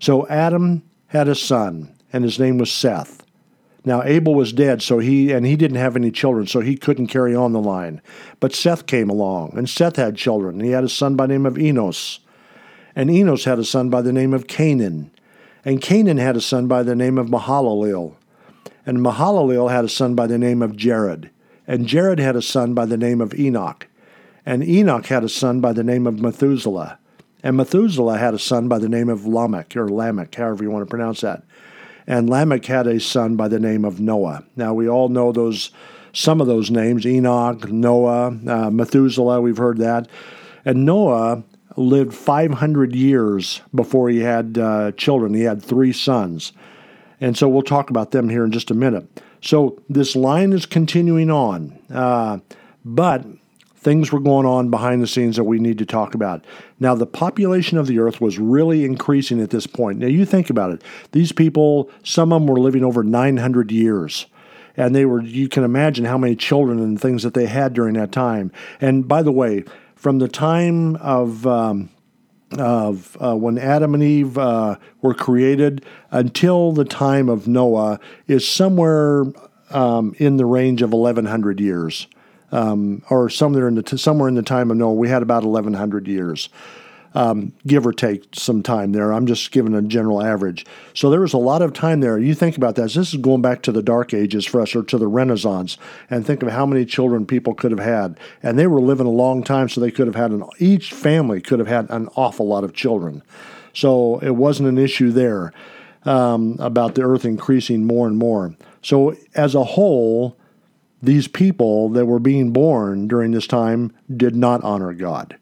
So 0.00 0.26
Adam 0.28 0.82
had 1.08 1.28
a 1.28 1.34
son, 1.34 1.94
and 2.12 2.24
his 2.24 2.38
name 2.38 2.58
was 2.58 2.72
Seth. 2.72 3.24
Now 3.84 4.02
Abel 4.02 4.34
was 4.34 4.52
dead, 4.52 4.82
so 4.82 4.98
he 4.98 5.32
and 5.32 5.46
he 5.46 5.56
didn't 5.56 5.78
have 5.78 5.96
any 5.96 6.10
children, 6.10 6.46
so 6.46 6.60
he 6.60 6.76
couldn't 6.76 7.06
carry 7.06 7.34
on 7.34 7.52
the 7.52 7.60
line. 7.60 8.02
But 8.40 8.54
Seth 8.54 8.86
came 8.86 9.08
along, 9.08 9.54
and 9.56 9.68
Seth 9.68 9.96
had 9.96 10.16
children. 10.16 10.56
And 10.56 10.64
He 10.64 10.72
had 10.72 10.84
a 10.84 10.88
son 10.88 11.16
by 11.16 11.26
the 11.26 11.32
name 11.32 11.46
of 11.46 11.58
Enos, 11.58 12.20
and 12.94 13.10
Enos 13.10 13.44
had 13.44 13.58
a 13.58 13.64
son 13.64 13.88
by 13.90 14.02
the 14.02 14.12
name 14.12 14.34
of 14.34 14.46
Cainan, 14.46 15.10
and 15.64 15.80
Cainan 15.80 16.18
had 16.18 16.36
a 16.36 16.40
son 16.40 16.66
by 16.66 16.82
the 16.82 16.94
name 16.94 17.16
of 17.16 17.28
Mahalalel, 17.28 18.14
and 18.84 18.98
Mahalalel 18.98 19.70
had 19.70 19.84
a 19.84 19.88
son 19.88 20.14
by 20.14 20.26
the 20.26 20.38
name 20.38 20.62
of 20.62 20.76
Jared, 20.76 21.30
and 21.66 21.86
Jared 21.86 22.18
had 22.18 22.36
a 22.36 22.42
son 22.42 22.74
by 22.74 22.86
the 22.86 22.96
name 22.96 23.20
of 23.20 23.34
Enoch, 23.34 23.86
and 24.44 24.66
Enoch 24.66 25.06
had 25.06 25.24
a 25.24 25.28
son 25.28 25.60
by 25.60 25.72
the 25.72 25.84
name 25.84 26.06
of 26.06 26.20
Methuselah. 26.20 26.98
And 27.42 27.56
Methuselah 27.56 28.18
had 28.18 28.34
a 28.34 28.38
son 28.38 28.68
by 28.68 28.78
the 28.78 28.88
name 28.88 29.08
of 29.08 29.26
Lamech, 29.26 29.76
or 29.76 29.88
Lamech, 29.88 30.34
however 30.34 30.64
you 30.64 30.70
want 30.70 30.86
to 30.86 30.90
pronounce 30.90 31.20
that. 31.20 31.44
And 32.06 32.28
Lamech 32.28 32.64
had 32.64 32.86
a 32.86 32.98
son 32.98 33.36
by 33.36 33.48
the 33.48 33.60
name 33.60 33.84
of 33.84 34.00
Noah. 34.00 34.44
Now 34.56 34.74
we 34.74 34.88
all 34.88 35.08
know 35.08 35.30
those, 35.30 35.70
some 36.12 36.40
of 36.40 36.46
those 36.46 36.70
names: 36.70 37.06
Enoch, 37.06 37.70
Noah, 37.70 38.28
uh, 38.46 38.70
Methuselah. 38.70 39.40
We've 39.40 39.58
heard 39.58 39.78
that. 39.78 40.08
And 40.64 40.84
Noah 40.84 41.44
lived 41.76 42.14
500 42.14 42.94
years 42.94 43.60
before 43.74 44.08
he 44.08 44.20
had 44.20 44.58
uh, 44.58 44.92
children. 44.92 45.34
He 45.34 45.42
had 45.42 45.62
three 45.62 45.92
sons, 45.92 46.52
and 47.20 47.36
so 47.36 47.48
we'll 47.48 47.62
talk 47.62 47.90
about 47.90 48.10
them 48.10 48.28
here 48.28 48.44
in 48.44 48.52
just 48.52 48.70
a 48.70 48.74
minute. 48.74 49.22
So 49.40 49.80
this 49.88 50.16
line 50.16 50.52
is 50.52 50.66
continuing 50.66 51.30
on, 51.30 51.78
uh, 51.92 52.38
but 52.84 53.24
things 53.88 54.12
were 54.12 54.20
going 54.20 54.44
on 54.44 54.68
behind 54.68 55.02
the 55.02 55.06
scenes 55.06 55.36
that 55.36 55.44
we 55.44 55.58
need 55.58 55.78
to 55.78 55.86
talk 55.86 56.14
about. 56.14 56.44
Now, 56.78 56.94
the 56.94 57.06
population 57.06 57.78
of 57.78 57.86
the 57.86 58.00
earth 58.00 58.20
was 58.20 58.38
really 58.38 58.84
increasing 58.84 59.40
at 59.40 59.48
this 59.48 59.66
point. 59.66 59.98
Now, 59.98 60.08
you 60.08 60.26
think 60.26 60.50
about 60.50 60.72
it. 60.72 60.82
These 61.12 61.32
people, 61.32 61.90
some 62.04 62.30
of 62.30 62.42
them 62.42 62.48
were 62.48 62.60
living 62.60 62.84
over 62.84 63.02
900 63.02 63.72
years. 63.72 64.26
And 64.76 64.94
they 64.94 65.06
were, 65.06 65.22
you 65.22 65.48
can 65.48 65.64
imagine 65.64 66.04
how 66.04 66.18
many 66.18 66.36
children 66.36 66.80
and 66.80 67.00
things 67.00 67.22
that 67.22 67.32
they 67.32 67.46
had 67.46 67.72
during 67.72 67.94
that 67.94 68.12
time. 68.12 68.52
And 68.78 69.08
by 69.08 69.22
the 69.22 69.32
way, 69.32 69.64
from 69.96 70.18
the 70.18 70.28
time 70.28 70.96
of, 70.96 71.46
um, 71.46 71.88
of 72.58 73.16
uh, 73.22 73.36
when 73.36 73.56
Adam 73.56 73.94
and 73.94 74.02
Eve 74.02 74.36
uh, 74.36 74.76
were 75.00 75.14
created 75.14 75.82
until 76.10 76.72
the 76.72 76.84
time 76.84 77.30
of 77.30 77.48
Noah 77.48 78.00
is 78.26 78.46
somewhere 78.46 79.24
um, 79.70 80.14
in 80.18 80.36
the 80.36 80.44
range 80.44 80.82
of 80.82 80.92
1,100 80.92 81.58
years, 81.58 82.06
um, 82.52 83.02
or 83.10 83.28
somewhere 83.28 83.68
in 83.68 83.74
the 83.74 83.82
t- 83.82 83.96
somewhere 83.96 84.28
in 84.28 84.34
the 84.34 84.42
time 84.42 84.70
of 84.70 84.76
Noah. 84.76 84.94
We 84.94 85.08
had 85.08 85.22
about 85.22 85.44
1,100 85.44 86.06
years 86.08 86.48
um, 87.14 87.52
give 87.66 87.86
or 87.86 87.92
take 87.92 88.24
some 88.32 88.62
time 88.62 88.92
there. 88.92 89.12
I'm 89.12 89.26
just 89.26 89.50
giving 89.50 89.74
a 89.74 89.82
general 89.82 90.22
average. 90.22 90.66
So 90.94 91.10
there 91.10 91.20
was 91.20 91.32
a 91.32 91.38
lot 91.38 91.62
of 91.62 91.72
time 91.72 92.00
there. 92.00 92.18
You 92.18 92.34
think 92.34 92.56
about 92.56 92.74
that. 92.76 92.92
This 92.92 93.12
is 93.12 93.16
going 93.16 93.42
back 93.42 93.62
to 93.62 93.72
the 93.72 93.82
Dark 93.82 94.12
Ages 94.12 94.44
for 94.44 94.60
us 94.60 94.74
or 94.74 94.82
to 94.84 94.98
the 94.98 95.08
Renaissance, 95.08 95.78
and 96.10 96.26
think 96.26 96.42
of 96.42 96.50
how 96.50 96.66
many 96.66 96.84
children 96.84 97.26
people 97.26 97.54
could 97.54 97.70
have 97.70 97.80
had. 97.80 98.18
And 98.42 98.58
they 98.58 98.66
were 98.66 98.80
living 98.80 99.06
a 99.06 99.10
long 99.10 99.42
time, 99.42 99.68
so 99.68 99.80
they 99.80 99.90
could 99.90 100.06
have 100.06 100.16
had 100.16 100.30
an, 100.30 100.44
each 100.58 100.92
family 100.92 101.40
could 101.40 101.58
have 101.58 101.68
had 101.68 101.88
an 101.90 102.08
awful 102.14 102.46
lot 102.46 102.64
of 102.64 102.74
children. 102.74 103.22
So 103.72 104.18
it 104.20 104.36
wasn't 104.36 104.68
an 104.68 104.78
issue 104.78 105.10
there 105.10 105.52
um, 106.04 106.56
about 106.58 106.94
the 106.94 107.02
earth 107.02 107.24
increasing 107.24 107.84
more 107.84 108.06
and 108.06 108.16
more. 108.16 108.54
So 108.82 109.16
as 109.34 109.54
a 109.54 109.64
whole, 109.64 110.36
these 111.02 111.28
people 111.28 111.88
that 111.90 112.06
were 112.06 112.18
being 112.18 112.52
born 112.52 113.08
during 113.08 113.30
this 113.30 113.46
time 113.46 113.92
did 114.14 114.34
not 114.34 114.62
honor 114.64 114.92
God. 114.92 115.38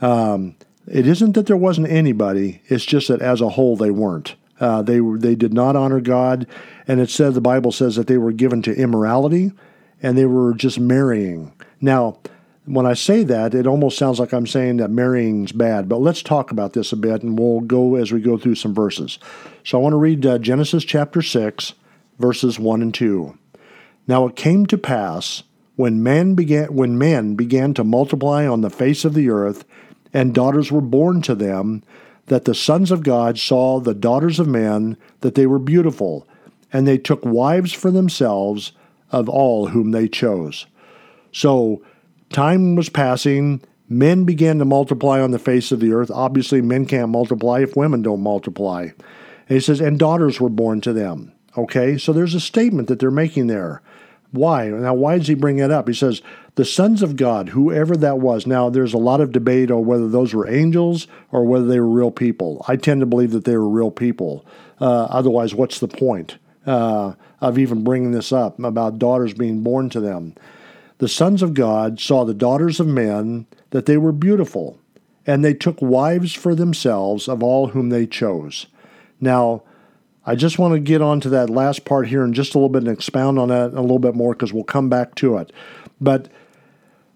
Um, 0.00 0.56
it 0.86 1.06
isn't 1.06 1.32
that 1.32 1.46
there 1.46 1.56
wasn't 1.56 1.90
anybody; 1.90 2.60
it's 2.66 2.84
just 2.84 3.08
that 3.08 3.22
as 3.22 3.40
a 3.40 3.50
whole 3.50 3.76
they 3.76 3.90
weren't. 3.90 4.34
Uh, 4.58 4.82
they 4.82 5.00
they 5.00 5.34
did 5.34 5.52
not 5.52 5.76
honor 5.76 6.00
God, 6.00 6.46
and 6.86 7.00
it 7.00 7.10
said 7.10 7.34
the 7.34 7.40
Bible 7.40 7.72
says 7.72 7.96
that 7.96 8.06
they 8.06 8.18
were 8.18 8.32
given 8.32 8.62
to 8.62 8.74
immorality, 8.74 9.52
and 10.02 10.18
they 10.18 10.26
were 10.26 10.54
just 10.54 10.78
marrying. 10.78 11.52
Now, 11.80 12.18
when 12.64 12.86
I 12.86 12.94
say 12.94 13.24
that, 13.24 13.54
it 13.54 13.66
almost 13.66 13.98
sounds 13.98 14.20
like 14.20 14.32
I'm 14.32 14.46
saying 14.46 14.76
that 14.76 14.90
marrying's 14.90 15.52
bad. 15.52 15.88
But 15.88 16.00
let's 16.00 16.22
talk 16.22 16.50
about 16.50 16.72
this 16.72 16.92
a 16.92 16.96
bit, 16.96 17.22
and 17.22 17.38
we'll 17.38 17.60
go 17.60 17.96
as 17.96 18.12
we 18.12 18.20
go 18.20 18.38
through 18.38 18.54
some 18.56 18.74
verses. 18.74 19.18
So 19.64 19.78
I 19.78 19.82
want 19.82 19.92
to 19.92 19.98
read 19.98 20.24
uh, 20.24 20.38
Genesis 20.38 20.84
chapter 20.84 21.22
six, 21.22 21.74
verses 22.18 22.58
one 22.58 22.82
and 22.82 22.94
two. 22.94 23.36
Now 24.06 24.26
it 24.26 24.36
came 24.36 24.66
to 24.66 24.78
pass 24.78 25.42
when 25.76 26.02
man 26.02 26.34
began 26.34 26.74
when 26.74 26.98
men 26.98 27.34
began 27.34 27.74
to 27.74 27.84
multiply 27.84 28.46
on 28.46 28.60
the 28.60 28.70
face 28.70 29.04
of 29.04 29.14
the 29.14 29.30
earth 29.30 29.64
and 30.12 30.34
daughters 30.34 30.70
were 30.70 30.82
born 30.82 31.22
to 31.22 31.34
them, 31.34 31.82
that 32.26 32.44
the 32.44 32.54
sons 32.54 32.90
of 32.90 33.02
God 33.02 33.38
saw 33.38 33.80
the 33.80 33.94
daughters 33.94 34.38
of 34.38 34.46
men, 34.46 34.96
that 35.20 35.34
they 35.34 35.46
were 35.46 35.58
beautiful, 35.58 36.26
and 36.72 36.86
they 36.86 36.98
took 36.98 37.24
wives 37.24 37.72
for 37.72 37.90
themselves 37.90 38.72
of 39.10 39.28
all 39.28 39.68
whom 39.68 39.90
they 39.90 40.08
chose. 40.08 40.66
So, 41.32 41.82
time 42.30 42.76
was 42.76 42.88
passing. 42.88 43.62
Men 43.88 44.24
began 44.24 44.58
to 44.58 44.64
multiply 44.64 45.20
on 45.20 45.32
the 45.32 45.38
face 45.38 45.72
of 45.72 45.80
the 45.80 45.92
earth. 45.92 46.10
Obviously, 46.10 46.62
men 46.62 46.86
can't 46.86 47.10
multiply 47.10 47.60
if 47.60 47.76
women 47.76 48.02
don't 48.02 48.22
multiply. 48.22 48.82
And 48.82 48.94
he 49.48 49.60
says, 49.60 49.80
and 49.80 49.98
daughters 49.98 50.40
were 50.40 50.48
born 50.48 50.80
to 50.82 50.92
them. 50.92 51.32
Okay, 51.56 51.98
so 51.98 52.12
there's 52.12 52.34
a 52.34 52.40
statement 52.40 52.88
that 52.88 52.98
they're 52.98 53.10
making 53.10 53.48
there. 53.48 53.82
Why? 54.32 54.68
Now, 54.68 54.94
why 54.94 55.18
does 55.18 55.28
he 55.28 55.34
bring 55.34 55.58
it 55.58 55.70
up? 55.70 55.86
He 55.86 55.94
says, 55.94 56.22
the 56.54 56.64
sons 56.64 57.02
of 57.02 57.16
God, 57.16 57.50
whoever 57.50 57.96
that 57.96 58.18
was. 58.18 58.46
Now, 58.46 58.68
there's 58.68 58.94
a 58.94 58.98
lot 58.98 59.20
of 59.20 59.32
debate 59.32 59.70
on 59.70 59.86
whether 59.86 60.08
those 60.08 60.34
were 60.34 60.48
angels 60.48 61.06
or 61.30 61.44
whether 61.44 61.66
they 61.66 61.80
were 61.80 61.88
real 61.88 62.10
people. 62.10 62.64
I 62.68 62.76
tend 62.76 63.00
to 63.00 63.06
believe 63.06 63.30
that 63.32 63.44
they 63.44 63.56
were 63.56 63.68
real 63.68 63.90
people. 63.90 64.44
Uh, 64.80 65.04
otherwise, 65.04 65.54
what's 65.54 65.80
the 65.80 65.88
point 65.88 66.36
uh, 66.66 67.12
of 67.40 67.58
even 67.58 67.84
bringing 67.84 68.12
this 68.12 68.32
up 68.32 68.58
about 68.58 68.98
daughters 68.98 69.34
being 69.34 69.62
born 69.62 69.88
to 69.90 70.00
them? 70.00 70.34
The 70.98 71.08
sons 71.08 71.42
of 71.42 71.54
God 71.54 72.00
saw 72.00 72.24
the 72.24 72.34
daughters 72.34 72.80
of 72.80 72.86
men 72.86 73.46
that 73.70 73.86
they 73.86 73.96
were 73.96 74.12
beautiful, 74.12 74.78
and 75.26 75.44
they 75.44 75.54
took 75.54 75.80
wives 75.80 76.32
for 76.32 76.54
themselves 76.54 77.28
of 77.28 77.42
all 77.42 77.68
whom 77.68 77.88
they 77.88 78.06
chose. 78.06 78.66
Now, 79.20 79.62
I 80.24 80.36
just 80.36 80.58
want 80.58 80.74
to 80.74 80.80
get 80.80 81.02
on 81.02 81.20
to 81.20 81.28
that 81.30 81.50
last 81.50 81.84
part 81.84 82.06
here 82.06 82.24
in 82.24 82.32
just 82.32 82.54
a 82.54 82.58
little 82.58 82.68
bit 82.68 82.84
and 82.84 82.92
expound 82.92 83.38
on 83.38 83.48
that 83.48 83.72
a 83.72 83.80
little 83.80 83.98
bit 83.98 84.14
more 84.14 84.34
because 84.34 84.52
we'll 84.52 84.64
come 84.64 84.88
back 84.88 85.14
to 85.16 85.36
it. 85.38 85.52
But 86.00 86.28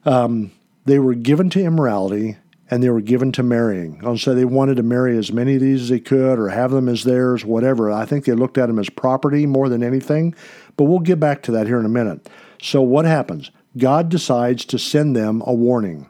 um, 0.05 0.51
they 0.87 0.99
were 0.99 1.15
given 1.15 1.49
to 1.51 1.63
immorality 1.63 2.37
and 2.69 2.83
they 2.83 2.91
were 2.91 3.01
given 3.01 3.31
to 3.33 3.45
marrying. 3.45 4.01
I'll 4.05 4.19
say 4.19 4.35
they 4.35 4.45
wanted 4.45 4.77
to 4.79 4.83
marry 4.83 5.17
as 5.17 5.33
many 5.33 5.55
of 5.55 5.61
these 5.61 5.83
as 5.83 5.89
they 5.89 6.01
could 6.01 6.39
or 6.39 6.49
have 6.49 6.73
them 6.73 6.89
as 6.89 7.05
theirs, 7.05 7.45
whatever. 7.45 7.93
I 7.93 8.07
think 8.07 8.25
they 8.25 8.33
looked 8.33 8.59
at 8.59 8.67
them 8.67 8.81
as 8.81 8.91
property 8.91 9.47
more 9.47 9.69
than 9.69 9.85
anything, 9.85 10.35
but 10.77 10.85
we'll 10.85 10.99
get 10.99 11.21
back 11.21 11.43
to 11.43 11.53
that 11.53 11.69
here 11.69 11.79
in 11.79 11.87
a 11.87 11.91
minute. 11.91 12.29
So, 12.61 12.83
what 12.83 13.05
happens? 13.05 13.53
God 13.77 14.09
decides 14.09 14.65
to 14.65 14.79
send 14.81 15.15
them 15.15 15.43
a 15.47 15.55
warning. 15.55 16.09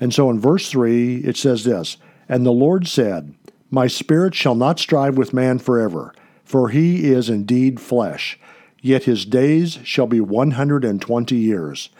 And 0.00 0.12
so 0.12 0.30
in 0.30 0.40
verse 0.40 0.68
3, 0.70 1.18
it 1.18 1.36
says 1.36 1.62
this 1.62 1.98
And 2.28 2.44
the 2.44 2.50
Lord 2.50 2.88
said, 2.88 3.34
My 3.70 3.86
spirit 3.86 4.34
shall 4.34 4.56
not 4.56 4.80
strive 4.80 5.16
with 5.16 5.32
man 5.32 5.60
forever 5.60 6.12
for 6.44 6.68
he 6.68 7.10
is 7.10 7.28
indeed 7.28 7.80
flesh, 7.80 8.38
yet 8.80 9.04
his 9.04 9.24
days 9.24 9.78
shall 9.84 10.06
be 10.06 10.20
120 10.20 11.36
years. 11.36 11.90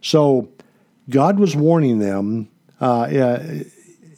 So 0.00 0.48
God 1.08 1.38
was 1.38 1.54
warning 1.54 1.98
them, 1.98 2.48
uh, 2.80 3.06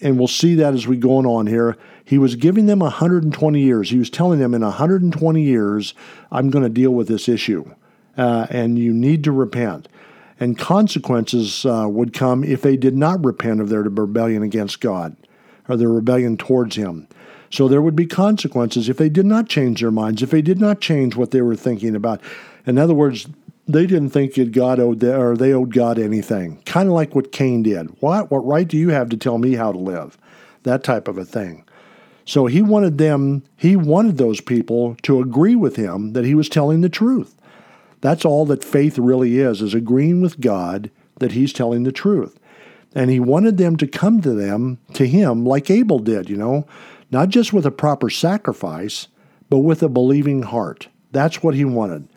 and 0.01 0.19
we'll 0.19 0.29
see 0.29 0.55
that 0.57 0.75
as 0.75 0.87
we 0.87 0.97
go 0.97 1.19
on 1.19 1.47
here. 1.47 1.77
He 2.05 2.17
was 2.17 2.37
giving 2.37 2.67
them 2.67 2.79
120 2.79 3.61
years. 3.61 3.91
He 3.91 3.99
was 3.99 4.09
telling 4.09 4.39
them, 4.39 4.55
in 4.55 4.63
120 4.63 5.43
years, 5.43 5.93
I'm 6.33 6.49
going 6.49 6.65
to 6.65 6.71
deal 6.71 6.93
with 6.93 7.09
this 7.09 7.29
issue, 7.29 7.75
uh, 8.17 8.47
and 8.49 8.79
you 8.79 8.95
need 8.95 9.25
to 9.25 9.33
repent. 9.33 9.89
And 10.41 10.57
consequences 10.57 11.67
uh, 11.67 11.87
would 11.91 12.15
come 12.15 12.45
if 12.45 12.63
they 12.63 12.77
did 12.77 12.97
not 12.97 13.23
repent 13.23 13.61
of 13.61 13.69
their 13.69 13.83
rebellion 13.83 14.43
against 14.43 14.81
God 14.81 15.17
or 15.69 15.77
their 15.77 15.91
rebellion 15.91 16.37
towards 16.37 16.77
Him. 16.77 17.09
So 17.51 17.69
there 17.69 17.83
would 17.83 17.97
be 17.97 18.07
consequences 18.07 18.89
if 18.89 18.99
they 18.99 19.09
did 19.09 19.27
not 19.27 19.49
change 19.49 19.81
their 19.81 19.91
minds, 19.91 20.23
if 20.23 20.31
they 20.31 20.43
did 20.43 20.61
not 20.61 20.81
change 20.81 21.17
what 21.17 21.31
they 21.31 21.43
were 21.43 21.57
thinking 21.57 21.95
about. 21.95 22.21
In 22.67 22.79
other 22.79 22.95
words, 22.95 23.27
they 23.67 23.87
didn't 23.87 24.11
think 24.11 24.35
God 24.53 24.81
owed 24.81 25.01
them, 25.01 25.21
or 25.21 25.37
they 25.37 25.53
owed 25.53 25.75
God 25.75 25.99
anything. 25.99 26.63
Kind 26.63 26.89
of 26.89 26.95
like 26.95 27.15
what 27.15 27.33
Cain 27.33 27.63
did. 27.63 27.89
What 28.01 28.31
what 28.31 28.47
right 28.47 28.67
do 28.67 28.77
you 28.77 28.91
have 28.91 29.09
to 29.11 29.17
tell 29.17 29.39
me 29.39 29.55
how 29.55 29.73
to 29.73 29.79
live? 29.79 30.19
That 30.63 30.85
type 30.85 31.09
of 31.09 31.19
a 31.19 31.25
thing. 31.25 31.65
So 32.25 32.47
he 32.47 32.61
wanted 32.61 32.99
them, 32.99 33.43
he 33.57 33.75
wanted 33.75 34.19
those 34.19 34.43
people 34.43 34.97
to 35.03 35.21
agree 35.21 35.55
with 35.55 35.77
him 35.77 36.13
that 36.13 36.27
he 36.27 36.35
was 36.35 36.51
telling 36.51 36.83
the 36.83 36.91
truth. 36.91 37.35
That's 38.03 38.25
all 38.25 38.45
that 38.47 38.63
faith 38.63 38.99
really 38.99 39.39
is, 39.39 39.63
is 39.63 39.73
agreeing 39.73 40.21
with 40.21 40.41
God 40.41 40.91
that 41.21 41.33
he's 41.33 41.55
telling 41.55 41.85
the 41.85 41.93
truth. 41.93 42.39
And 42.95 43.11
he 43.11 43.19
wanted 43.19 43.57
them 43.57 43.77
to 43.79 43.87
come 43.87 44.21
to 44.21 44.35
them, 44.35 44.79
to 44.93 45.07
him, 45.07 45.45
like 45.45 45.71
Abel 45.71 45.99
did, 45.99 46.29
you 46.29 46.37
know 46.37 46.67
not 47.11 47.29
just 47.29 47.53
with 47.53 47.67
a 47.67 47.71
proper 47.71 48.11
sacrifice, 48.11 49.09
but 49.49 49.59
with 49.59 49.83
a 49.83 49.89
believing 49.89 50.43
heart. 50.43 50.89
That's 51.13 51.43
what 51.43 51.55
he 51.55 51.65
wanted. 51.65 52.09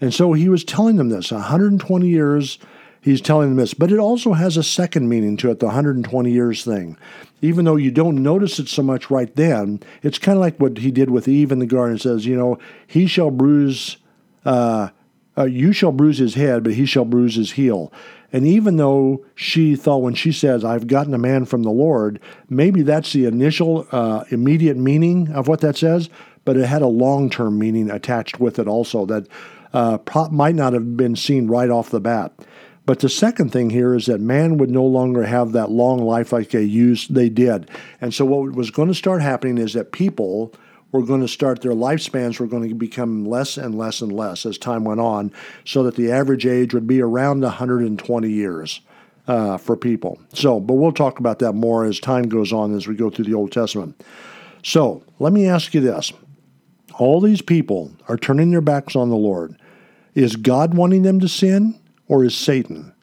And 0.00 0.12
so 0.12 0.32
he 0.32 0.48
was 0.48 0.64
telling 0.64 0.96
them 0.96 1.08
this 1.08 1.30
120 1.30 2.08
years, 2.08 2.58
he's 3.00 3.20
telling 3.20 3.50
them 3.50 3.56
this. 3.56 3.74
But 3.74 3.92
it 3.92 3.98
also 3.98 4.32
has 4.32 4.56
a 4.56 4.62
second 4.62 5.08
meaning 5.08 5.36
to 5.38 5.50
it, 5.50 5.60
the 5.60 5.66
120 5.66 6.30
years 6.30 6.64
thing. 6.64 6.98
Even 7.42 7.64
though 7.64 7.76
you 7.76 7.90
don't 7.90 8.22
notice 8.22 8.58
it 8.58 8.68
so 8.68 8.82
much 8.82 9.10
right 9.10 9.34
then, 9.36 9.80
it's 10.02 10.18
kind 10.18 10.36
of 10.36 10.40
like 10.40 10.58
what 10.58 10.78
he 10.78 10.90
did 10.90 11.10
with 11.10 11.28
Eve 11.28 11.52
in 11.52 11.58
the 11.58 11.66
garden. 11.66 11.96
It 11.96 12.02
says, 12.02 12.26
you 12.26 12.36
know, 12.36 12.58
he 12.86 13.06
shall 13.06 13.30
bruise, 13.30 13.98
uh, 14.44 14.88
uh, 15.36 15.44
you 15.44 15.72
shall 15.72 15.92
bruise 15.92 16.18
his 16.18 16.34
head, 16.34 16.64
but 16.64 16.74
he 16.74 16.86
shall 16.86 17.04
bruise 17.04 17.36
his 17.36 17.52
heel. 17.52 17.92
And 18.34 18.48
even 18.48 18.78
though 18.78 19.24
she 19.36 19.76
thought 19.76 20.02
when 20.02 20.14
she 20.14 20.32
says, 20.32 20.64
I've 20.64 20.88
gotten 20.88 21.14
a 21.14 21.18
man 21.18 21.44
from 21.44 21.62
the 21.62 21.70
Lord, 21.70 22.18
maybe 22.50 22.82
that's 22.82 23.12
the 23.12 23.26
initial, 23.26 23.86
uh, 23.92 24.24
immediate 24.32 24.76
meaning 24.76 25.30
of 25.30 25.46
what 25.46 25.60
that 25.60 25.76
says, 25.76 26.10
but 26.44 26.56
it 26.56 26.66
had 26.66 26.82
a 26.82 26.88
long 26.88 27.30
term 27.30 27.60
meaning 27.60 27.88
attached 27.88 28.40
with 28.40 28.58
it 28.58 28.66
also 28.66 29.06
that 29.06 29.28
uh, 29.72 29.98
might 30.32 30.56
not 30.56 30.72
have 30.72 30.96
been 30.96 31.14
seen 31.14 31.46
right 31.46 31.70
off 31.70 31.90
the 31.90 32.00
bat. 32.00 32.32
But 32.86 32.98
the 32.98 33.08
second 33.08 33.52
thing 33.52 33.70
here 33.70 33.94
is 33.94 34.06
that 34.06 34.20
man 34.20 34.58
would 34.58 34.68
no 34.68 34.84
longer 34.84 35.22
have 35.22 35.52
that 35.52 35.70
long 35.70 35.98
life 36.00 36.32
like 36.32 36.50
they 36.50 36.64
used 36.64 37.14
they 37.14 37.28
did. 37.28 37.70
And 38.00 38.12
so 38.12 38.24
what 38.24 38.52
was 38.52 38.72
going 38.72 38.88
to 38.88 38.94
start 38.94 39.22
happening 39.22 39.58
is 39.58 39.74
that 39.74 39.92
people 39.92 40.52
were 40.94 41.02
going 41.02 41.20
to 41.20 41.26
start 41.26 41.60
their 41.60 41.72
lifespans 41.72 42.38
were 42.38 42.46
going 42.46 42.68
to 42.68 42.72
become 42.72 43.24
less 43.24 43.56
and 43.56 43.76
less 43.76 44.00
and 44.00 44.12
less 44.12 44.46
as 44.46 44.56
time 44.56 44.84
went 44.84 45.00
on, 45.00 45.32
so 45.64 45.82
that 45.82 45.96
the 45.96 46.12
average 46.12 46.46
age 46.46 46.72
would 46.72 46.86
be 46.86 47.02
around 47.02 47.40
120 47.40 48.30
years 48.30 48.80
uh, 49.26 49.56
for 49.56 49.76
people. 49.76 50.20
So, 50.34 50.60
but 50.60 50.74
we'll 50.74 50.92
talk 50.92 51.18
about 51.18 51.40
that 51.40 51.54
more 51.54 51.84
as 51.84 51.98
time 51.98 52.28
goes 52.28 52.52
on 52.52 52.76
as 52.76 52.86
we 52.86 52.94
go 52.94 53.10
through 53.10 53.24
the 53.24 53.34
Old 53.34 53.50
Testament. 53.50 54.00
So, 54.62 55.02
let 55.18 55.32
me 55.32 55.48
ask 55.48 55.74
you 55.74 55.80
this: 55.80 56.12
All 56.96 57.20
these 57.20 57.42
people 57.42 57.90
are 58.06 58.16
turning 58.16 58.52
their 58.52 58.60
backs 58.60 58.94
on 58.94 59.10
the 59.10 59.16
Lord. 59.16 59.56
Is 60.14 60.36
God 60.36 60.74
wanting 60.74 61.02
them 61.02 61.18
to 61.18 61.28
sin, 61.28 61.76
or 62.06 62.22
is 62.22 62.36
Satan? 62.36 62.94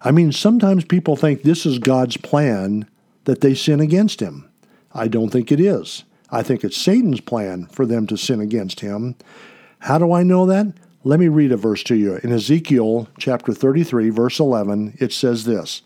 I 0.00 0.12
mean, 0.12 0.30
sometimes 0.30 0.84
people 0.84 1.16
think 1.16 1.42
this 1.42 1.66
is 1.66 1.80
God's 1.80 2.16
plan 2.16 2.86
that 3.24 3.40
they 3.40 3.56
sin 3.56 3.80
against 3.80 4.20
Him. 4.20 4.48
I 4.92 5.08
don't 5.08 5.30
think 5.30 5.50
it 5.50 5.58
is. 5.58 6.04
I 6.34 6.42
think 6.42 6.64
it's 6.64 6.76
Satan's 6.76 7.20
plan 7.20 7.66
for 7.66 7.86
them 7.86 8.08
to 8.08 8.16
sin 8.16 8.40
against 8.40 8.80
him. 8.80 9.14
How 9.78 9.98
do 9.98 10.12
I 10.12 10.24
know 10.24 10.46
that? 10.46 10.74
Let 11.04 11.20
me 11.20 11.28
read 11.28 11.52
a 11.52 11.56
verse 11.56 11.84
to 11.84 11.94
you. 11.94 12.16
In 12.24 12.32
Ezekiel 12.32 13.08
chapter 13.18 13.52
33, 13.52 14.10
verse 14.10 14.40
11, 14.40 14.96
it 14.98 15.12
says 15.12 15.44
this 15.44 15.82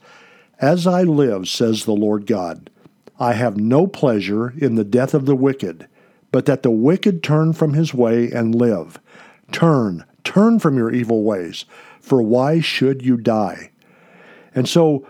As 0.59 0.87
I 0.87 1.03
live, 1.03 1.49
says 1.49 1.85
the 1.85 1.93
Lord 1.93 2.27
God, 2.27 2.71
I 3.21 3.35
have 3.35 3.59
no 3.59 3.87
pleasure 3.87 4.55
in 4.57 4.77
the 4.77 4.85
death 4.85 5.13
of 5.13 5.27
the 5.27 5.37
wicked, 5.37 5.87
but 6.33 6.47
that 6.47 6.63
the 6.63 6.71
wicked 6.71 7.23
turn 7.23 7.53
from 7.53 7.75
his 7.75 7.93
way 7.93 8.31
and 8.31 8.55
live. 8.55 8.99
Turn, 9.53 10.05
turn 10.25 10.61
from 10.61 10.79
your 10.79 10.91
evil 10.91 11.25
ways, 11.25 11.67
for 12.01 12.23
why 12.23 12.61
should 12.61 13.05
you 13.05 13.19
die? 13.19 13.71
And 14.55 14.67
so 14.67 15.07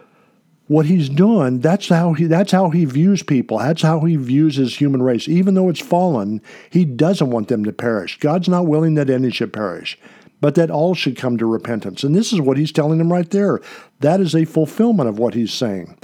what 0.68 0.86
he's 0.86 1.08
doing, 1.08 1.60
that's 1.60 1.88
how 1.88 2.12
he 2.12 2.26
that's 2.26 2.52
how 2.52 2.70
he 2.70 2.84
views 2.84 3.22
people. 3.22 3.58
That's 3.58 3.82
how 3.82 4.00
he 4.00 4.16
views 4.16 4.56
his 4.56 4.76
human 4.76 5.02
race. 5.02 5.26
Even 5.26 5.54
though 5.54 5.70
it's 5.70 5.80
fallen, 5.80 6.42
he 6.70 6.84
doesn't 6.84 7.30
want 7.30 7.48
them 7.48 7.64
to 7.64 7.72
perish. 7.72 8.18
God's 8.20 8.48
not 8.48 8.66
willing 8.66 8.94
that 8.94 9.10
any 9.10 9.30
should 9.30 9.52
perish, 9.52 9.98
but 10.40 10.54
that 10.54 10.70
all 10.70 10.94
should 10.94 11.16
come 11.16 11.38
to 11.38 11.46
repentance. 11.46 12.04
And 12.04 12.14
this 12.14 12.32
is 12.32 12.40
what 12.40 12.58
he's 12.58 12.70
telling 12.70 12.98
them 12.98 13.12
right 13.12 13.28
there. 13.30 13.60
That 14.00 14.20
is 14.20 14.34
a 14.34 14.44
fulfillment 14.44 15.08
of 15.08 15.18
what 15.18 15.34
he's 15.34 15.52
saying. 15.52 15.96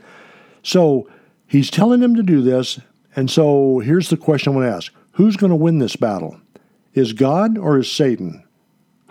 So 0.62 1.08
he's 1.46 1.70
telling 1.70 2.00
them 2.00 2.14
to 2.16 2.22
do 2.22 2.40
this. 2.40 2.80
And 3.14 3.30
so 3.30 3.80
here's 3.80 4.08
the 4.08 4.16
question 4.16 4.52
I 4.52 4.56
want 4.56 4.66
to 4.68 4.76
ask 4.76 4.92
Who's 5.12 5.36
going 5.36 5.50
to 5.50 5.56
win 5.56 5.78
this 5.78 5.96
battle? 5.96 6.40
Is 6.94 7.12
God 7.12 7.58
or 7.58 7.78
is 7.78 7.92
Satan? 7.92 8.43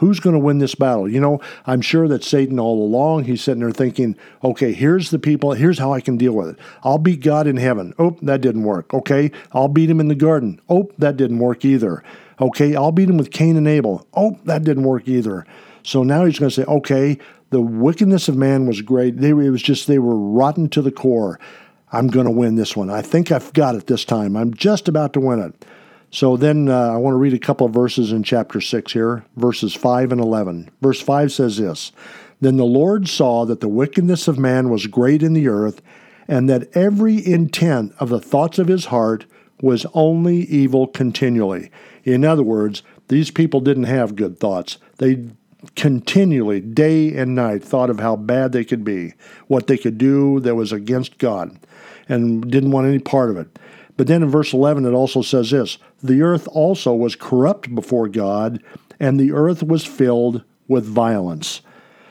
Who's 0.03 0.19
going 0.19 0.33
to 0.33 0.39
win 0.39 0.57
this 0.57 0.75
battle? 0.75 1.07
You 1.07 1.21
know, 1.21 1.39
I'm 1.65 1.79
sure 1.79 2.09
that 2.09 2.25
Satan 2.25 2.59
all 2.59 2.83
along, 2.83 3.23
he's 3.23 3.41
sitting 3.41 3.61
there 3.61 3.71
thinking, 3.71 4.17
okay, 4.43 4.73
here's 4.73 5.11
the 5.11 5.17
people, 5.17 5.53
here's 5.53 5.79
how 5.79 5.93
I 5.93 6.01
can 6.01 6.17
deal 6.17 6.33
with 6.33 6.49
it. 6.49 6.59
I'll 6.83 6.97
beat 6.97 7.21
God 7.21 7.47
in 7.47 7.55
heaven. 7.55 7.93
Oh, 7.97 8.17
that 8.21 8.41
didn't 8.41 8.63
work. 8.63 8.93
Okay, 8.93 9.31
I'll 9.53 9.69
beat 9.69 9.89
him 9.89 10.01
in 10.01 10.09
the 10.09 10.15
garden. 10.15 10.59
Oh, 10.67 10.91
that 10.97 11.15
didn't 11.15 11.39
work 11.39 11.63
either. 11.63 12.03
Okay, 12.41 12.75
I'll 12.75 12.91
beat 12.91 13.09
him 13.09 13.17
with 13.17 13.31
Cain 13.31 13.55
and 13.55 13.65
Abel. 13.65 14.05
Oh, 14.13 14.37
that 14.43 14.65
didn't 14.65 14.83
work 14.83 15.07
either. 15.07 15.45
So 15.83 16.03
now 16.03 16.25
he's 16.25 16.37
going 16.37 16.49
to 16.49 16.55
say, 16.55 16.65
okay, 16.65 17.17
the 17.51 17.61
wickedness 17.61 18.27
of 18.27 18.35
man 18.35 18.65
was 18.65 18.81
great. 18.81 19.17
They, 19.17 19.29
it 19.29 19.33
was 19.33 19.63
just, 19.63 19.87
they 19.87 19.99
were 19.99 20.17
rotten 20.17 20.67
to 20.69 20.81
the 20.81 20.91
core. 20.91 21.39
I'm 21.93 22.07
going 22.07 22.25
to 22.25 22.31
win 22.31 22.55
this 22.55 22.75
one. 22.75 22.89
I 22.89 23.01
think 23.01 23.31
I've 23.31 23.53
got 23.53 23.75
it 23.75 23.87
this 23.87 24.03
time. 24.03 24.35
I'm 24.35 24.53
just 24.53 24.89
about 24.89 25.13
to 25.13 25.21
win 25.21 25.39
it. 25.39 25.65
So 26.13 26.37
then 26.37 26.69
uh, 26.69 26.93
I 26.93 26.97
want 26.97 27.15
to 27.15 27.17
read 27.17 27.33
a 27.33 27.39
couple 27.39 27.65
of 27.65 27.73
verses 27.73 28.11
in 28.11 28.21
chapter 28.21 28.61
6 28.61 28.93
here, 28.93 29.25
verses 29.35 29.73
5 29.73 30.11
and 30.11 30.21
11. 30.21 30.69
Verse 30.79 31.01
5 31.01 31.31
says 31.31 31.57
this 31.57 31.91
Then 32.39 32.57
the 32.57 32.65
Lord 32.65 33.07
saw 33.07 33.45
that 33.45 33.61
the 33.61 33.67
wickedness 33.67 34.27
of 34.27 34.37
man 34.37 34.69
was 34.69 34.85
great 34.85 35.23
in 35.23 35.33
the 35.33 35.47
earth, 35.47 35.81
and 36.27 36.47
that 36.47 36.69
every 36.77 37.25
intent 37.25 37.93
of 37.99 38.09
the 38.09 38.21
thoughts 38.21 38.59
of 38.59 38.67
his 38.67 38.85
heart 38.85 39.25
was 39.59 39.87
only 39.95 40.41
evil 40.41 40.85
continually. 40.85 41.71
In 42.03 42.23
other 42.23 42.43
words, 42.43 42.83
these 43.07 43.31
people 43.31 43.59
didn't 43.59 43.85
have 43.85 44.15
good 44.15 44.39
thoughts. 44.39 44.77
They 44.99 45.29
continually, 45.75 46.61
day 46.61 47.11
and 47.17 47.33
night, 47.33 47.63
thought 47.63 47.89
of 47.89 47.99
how 47.99 48.17
bad 48.17 48.51
they 48.51 48.63
could 48.63 48.83
be, 48.83 49.13
what 49.47 49.65
they 49.65 49.79
could 49.79 49.97
do 49.97 50.39
that 50.41 50.53
was 50.53 50.71
against 50.71 51.17
God, 51.17 51.57
and 52.07 52.51
didn't 52.51 52.69
want 52.69 52.85
any 52.85 52.99
part 52.99 53.31
of 53.31 53.37
it. 53.37 53.57
But 53.95 54.07
then 54.07 54.23
in 54.23 54.29
verse 54.29 54.53
11, 54.53 54.85
it 54.85 54.91
also 54.91 55.21
says 55.21 55.51
this 55.51 55.77
The 56.01 56.21
earth 56.21 56.47
also 56.51 56.93
was 56.93 57.15
corrupt 57.15 57.73
before 57.73 58.07
God, 58.07 58.61
and 58.99 59.19
the 59.19 59.31
earth 59.31 59.63
was 59.63 59.85
filled 59.85 60.43
with 60.67 60.85
violence. 60.85 61.61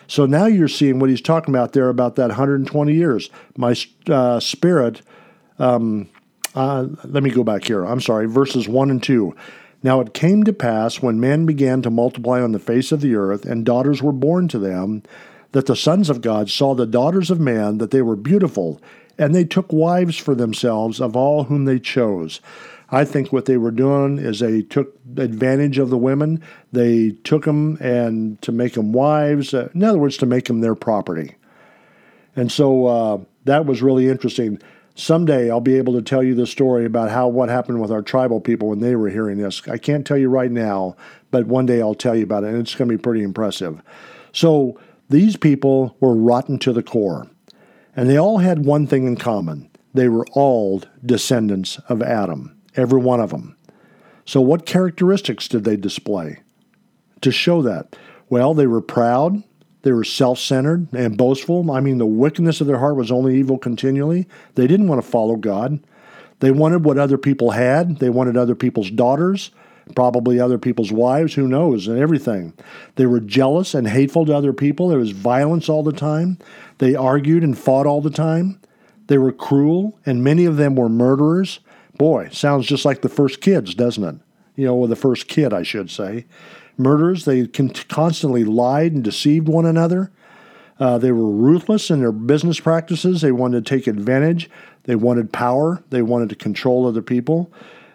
So 0.06 0.26
now 0.26 0.46
you're 0.46 0.68
seeing 0.68 0.98
what 0.98 1.10
he's 1.10 1.22
talking 1.22 1.54
about 1.54 1.72
there 1.72 1.88
about 1.88 2.16
that 2.16 2.28
120 2.28 2.92
years. 2.92 3.30
My 3.56 3.74
uh, 4.08 4.40
spirit, 4.40 5.00
um, 5.58 6.08
uh, 6.54 6.88
let 7.04 7.22
me 7.22 7.30
go 7.30 7.42
back 7.42 7.64
here. 7.64 7.84
I'm 7.84 8.00
sorry, 8.00 8.26
verses 8.26 8.68
1 8.68 8.90
and 8.90 9.02
2. 9.02 9.34
Now 9.82 10.00
it 10.00 10.14
came 10.14 10.44
to 10.44 10.52
pass 10.52 11.00
when 11.00 11.18
men 11.18 11.46
began 11.46 11.82
to 11.82 11.90
multiply 11.90 12.40
on 12.40 12.52
the 12.52 12.58
face 12.58 12.92
of 12.92 13.00
the 13.00 13.16
earth, 13.16 13.44
and 13.44 13.64
daughters 13.64 14.02
were 14.02 14.12
born 14.12 14.48
to 14.48 14.58
them, 14.58 15.02
that 15.52 15.66
the 15.66 15.76
sons 15.76 16.08
of 16.08 16.20
God 16.20 16.50
saw 16.50 16.74
the 16.74 16.86
daughters 16.86 17.30
of 17.30 17.40
man 17.40 17.78
that 17.78 17.90
they 17.90 18.02
were 18.02 18.16
beautiful, 18.16 18.80
and 19.18 19.34
they 19.34 19.44
took 19.44 19.72
wives 19.72 20.16
for 20.16 20.34
themselves 20.34 21.00
of 21.00 21.16
all 21.16 21.44
whom 21.44 21.64
they 21.64 21.78
chose. 21.78 22.40
I 22.90 23.06
think 23.06 23.32
what 23.32 23.46
they 23.46 23.56
were 23.56 23.70
doing 23.70 24.18
is 24.18 24.40
they 24.40 24.60
took 24.60 24.94
advantage 25.16 25.78
of 25.78 25.88
the 25.88 25.96
women. 25.96 26.42
They 26.72 27.12
took 27.24 27.46
them 27.46 27.78
and 27.80 28.40
to 28.42 28.52
make 28.52 28.74
them 28.74 28.92
wives. 28.92 29.54
Uh, 29.54 29.70
in 29.74 29.82
other 29.82 29.98
words, 29.98 30.18
to 30.18 30.26
make 30.26 30.44
them 30.44 30.60
their 30.60 30.74
property. 30.74 31.36
And 32.36 32.52
so 32.52 32.86
uh, 32.86 33.18
that 33.44 33.64
was 33.64 33.80
really 33.80 34.08
interesting. 34.08 34.60
Someday 34.94 35.50
I'll 35.50 35.60
be 35.60 35.78
able 35.78 35.94
to 35.94 36.02
tell 36.02 36.22
you 36.22 36.34
the 36.34 36.46
story 36.46 36.84
about 36.84 37.10
how 37.10 37.28
what 37.28 37.48
happened 37.48 37.80
with 37.80 37.90
our 37.90 38.02
tribal 38.02 38.40
people 38.40 38.68
when 38.68 38.80
they 38.80 38.94
were 38.94 39.08
hearing 39.08 39.38
this. 39.38 39.66
I 39.66 39.78
can't 39.78 40.06
tell 40.06 40.18
you 40.18 40.28
right 40.28 40.50
now, 40.50 40.94
but 41.30 41.46
one 41.46 41.64
day 41.64 41.80
I'll 41.80 41.94
tell 41.94 42.14
you 42.14 42.24
about 42.24 42.44
it, 42.44 42.48
and 42.48 42.58
it's 42.58 42.74
going 42.74 42.90
to 42.90 42.96
be 42.96 43.02
pretty 43.02 43.22
impressive. 43.22 43.80
So 44.32 44.78
these 45.08 45.38
people 45.38 45.96
were 46.00 46.14
rotten 46.14 46.58
to 46.58 46.74
the 46.74 46.82
core. 46.82 47.26
And 47.94 48.08
they 48.08 48.16
all 48.16 48.38
had 48.38 48.64
one 48.64 48.86
thing 48.86 49.06
in 49.06 49.16
common 49.16 49.68
they 49.94 50.08
were 50.08 50.26
all 50.32 50.82
descendants 51.04 51.78
of 51.88 52.02
Adam, 52.02 52.56
every 52.76 52.98
one 52.98 53.20
of 53.20 53.30
them. 53.30 53.56
So, 54.24 54.40
what 54.40 54.66
characteristics 54.66 55.48
did 55.48 55.64
they 55.64 55.76
display 55.76 56.40
to 57.20 57.30
show 57.30 57.60
that? 57.62 57.96
Well, 58.30 58.54
they 58.54 58.66
were 58.66 58.80
proud, 58.80 59.42
they 59.82 59.92
were 59.92 60.04
self 60.04 60.38
centered 60.38 60.92
and 60.94 61.18
boastful. 61.18 61.70
I 61.70 61.80
mean, 61.80 61.98
the 61.98 62.06
wickedness 62.06 62.60
of 62.60 62.66
their 62.66 62.78
heart 62.78 62.96
was 62.96 63.10
only 63.10 63.38
evil 63.38 63.58
continually. 63.58 64.26
They 64.54 64.66
didn't 64.66 64.88
want 64.88 65.02
to 65.02 65.08
follow 65.08 65.36
God. 65.36 65.80
They 66.40 66.50
wanted 66.50 66.84
what 66.84 66.98
other 66.98 67.18
people 67.18 67.50
had, 67.50 67.98
they 67.98 68.10
wanted 68.10 68.36
other 68.36 68.54
people's 68.54 68.90
daughters, 68.90 69.50
probably 69.94 70.40
other 70.40 70.58
people's 70.58 70.92
wives, 70.92 71.34
who 71.34 71.46
knows, 71.46 71.86
and 71.86 71.98
everything. 71.98 72.52
They 72.96 73.06
were 73.06 73.20
jealous 73.20 73.74
and 73.74 73.86
hateful 73.86 74.26
to 74.26 74.34
other 74.34 74.52
people. 74.52 74.88
There 74.88 74.98
was 74.98 75.10
violence 75.10 75.68
all 75.68 75.82
the 75.82 75.92
time. 75.92 76.38
They 76.82 76.96
argued 76.96 77.44
and 77.44 77.56
fought 77.56 77.86
all 77.86 78.00
the 78.00 78.10
time. 78.10 78.60
They 79.06 79.16
were 79.16 79.30
cruel, 79.30 80.00
and 80.04 80.24
many 80.24 80.46
of 80.46 80.56
them 80.56 80.74
were 80.74 80.88
murderers. 80.88 81.60
Boy, 81.96 82.28
sounds 82.32 82.66
just 82.66 82.84
like 82.84 83.02
the 83.02 83.08
first 83.08 83.40
kids, 83.40 83.72
doesn't 83.76 84.02
it? 84.02 84.16
You 84.56 84.66
know, 84.66 84.74
or 84.74 84.88
the 84.88 84.96
first 84.96 85.28
kid, 85.28 85.52
I 85.52 85.62
should 85.62 85.92
say. 85.92 86.26
Murderers, 86.76 87.24
they 87.24 87.46
constantly 87.46 88.42
lied 88.42 88.94
and 88.94 89.04
deceived 89.04 89.46
one 89.46 89.64
another. 89.64 90.10
Uh, 90.80 90.98
they 90.98 91.12
were 91.12 91.30
ruthless 91.30 91.88
in 91.88 92.00
their 92.00 92.10
business 92.10 92.58
practices. 92.58 93.20
They 93.20 93.30
wanted 93.30 93.64
to 93.64 93.76
take 93.76 93.86
advantage. 93.86 94.50
They 94.82 94.96
wanted 94.96 95.32
power. 95.32 95.84
They 95.90 96.02
wanted 96.02 96.30
to 96.30 96.34
control 96.34 96.88
other 96.88 97.00
people. 97.00 97.52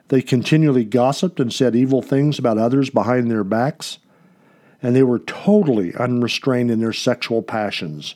They 0.08 0.22
continually 0.22 0.86
gossiped 0.86 1.42
and 1.42 1.52
said 1.52 1.76
evil 1.76 2.02
things 2.02 2.40
about 2.40 2.58
others 2.58 2.90
behind 2.90 3.30
their 3.30 3.44
backs. 3.44 3.98
And 4.82 4.96
they 4.96 5.04
were 5.04 5.20
totally 5.20 5.94
unrestrained 5.96 6.72
in 6.72 6.80
their 6.80 6.94
sexual 6.94 7.42
passions. 7.42 8.16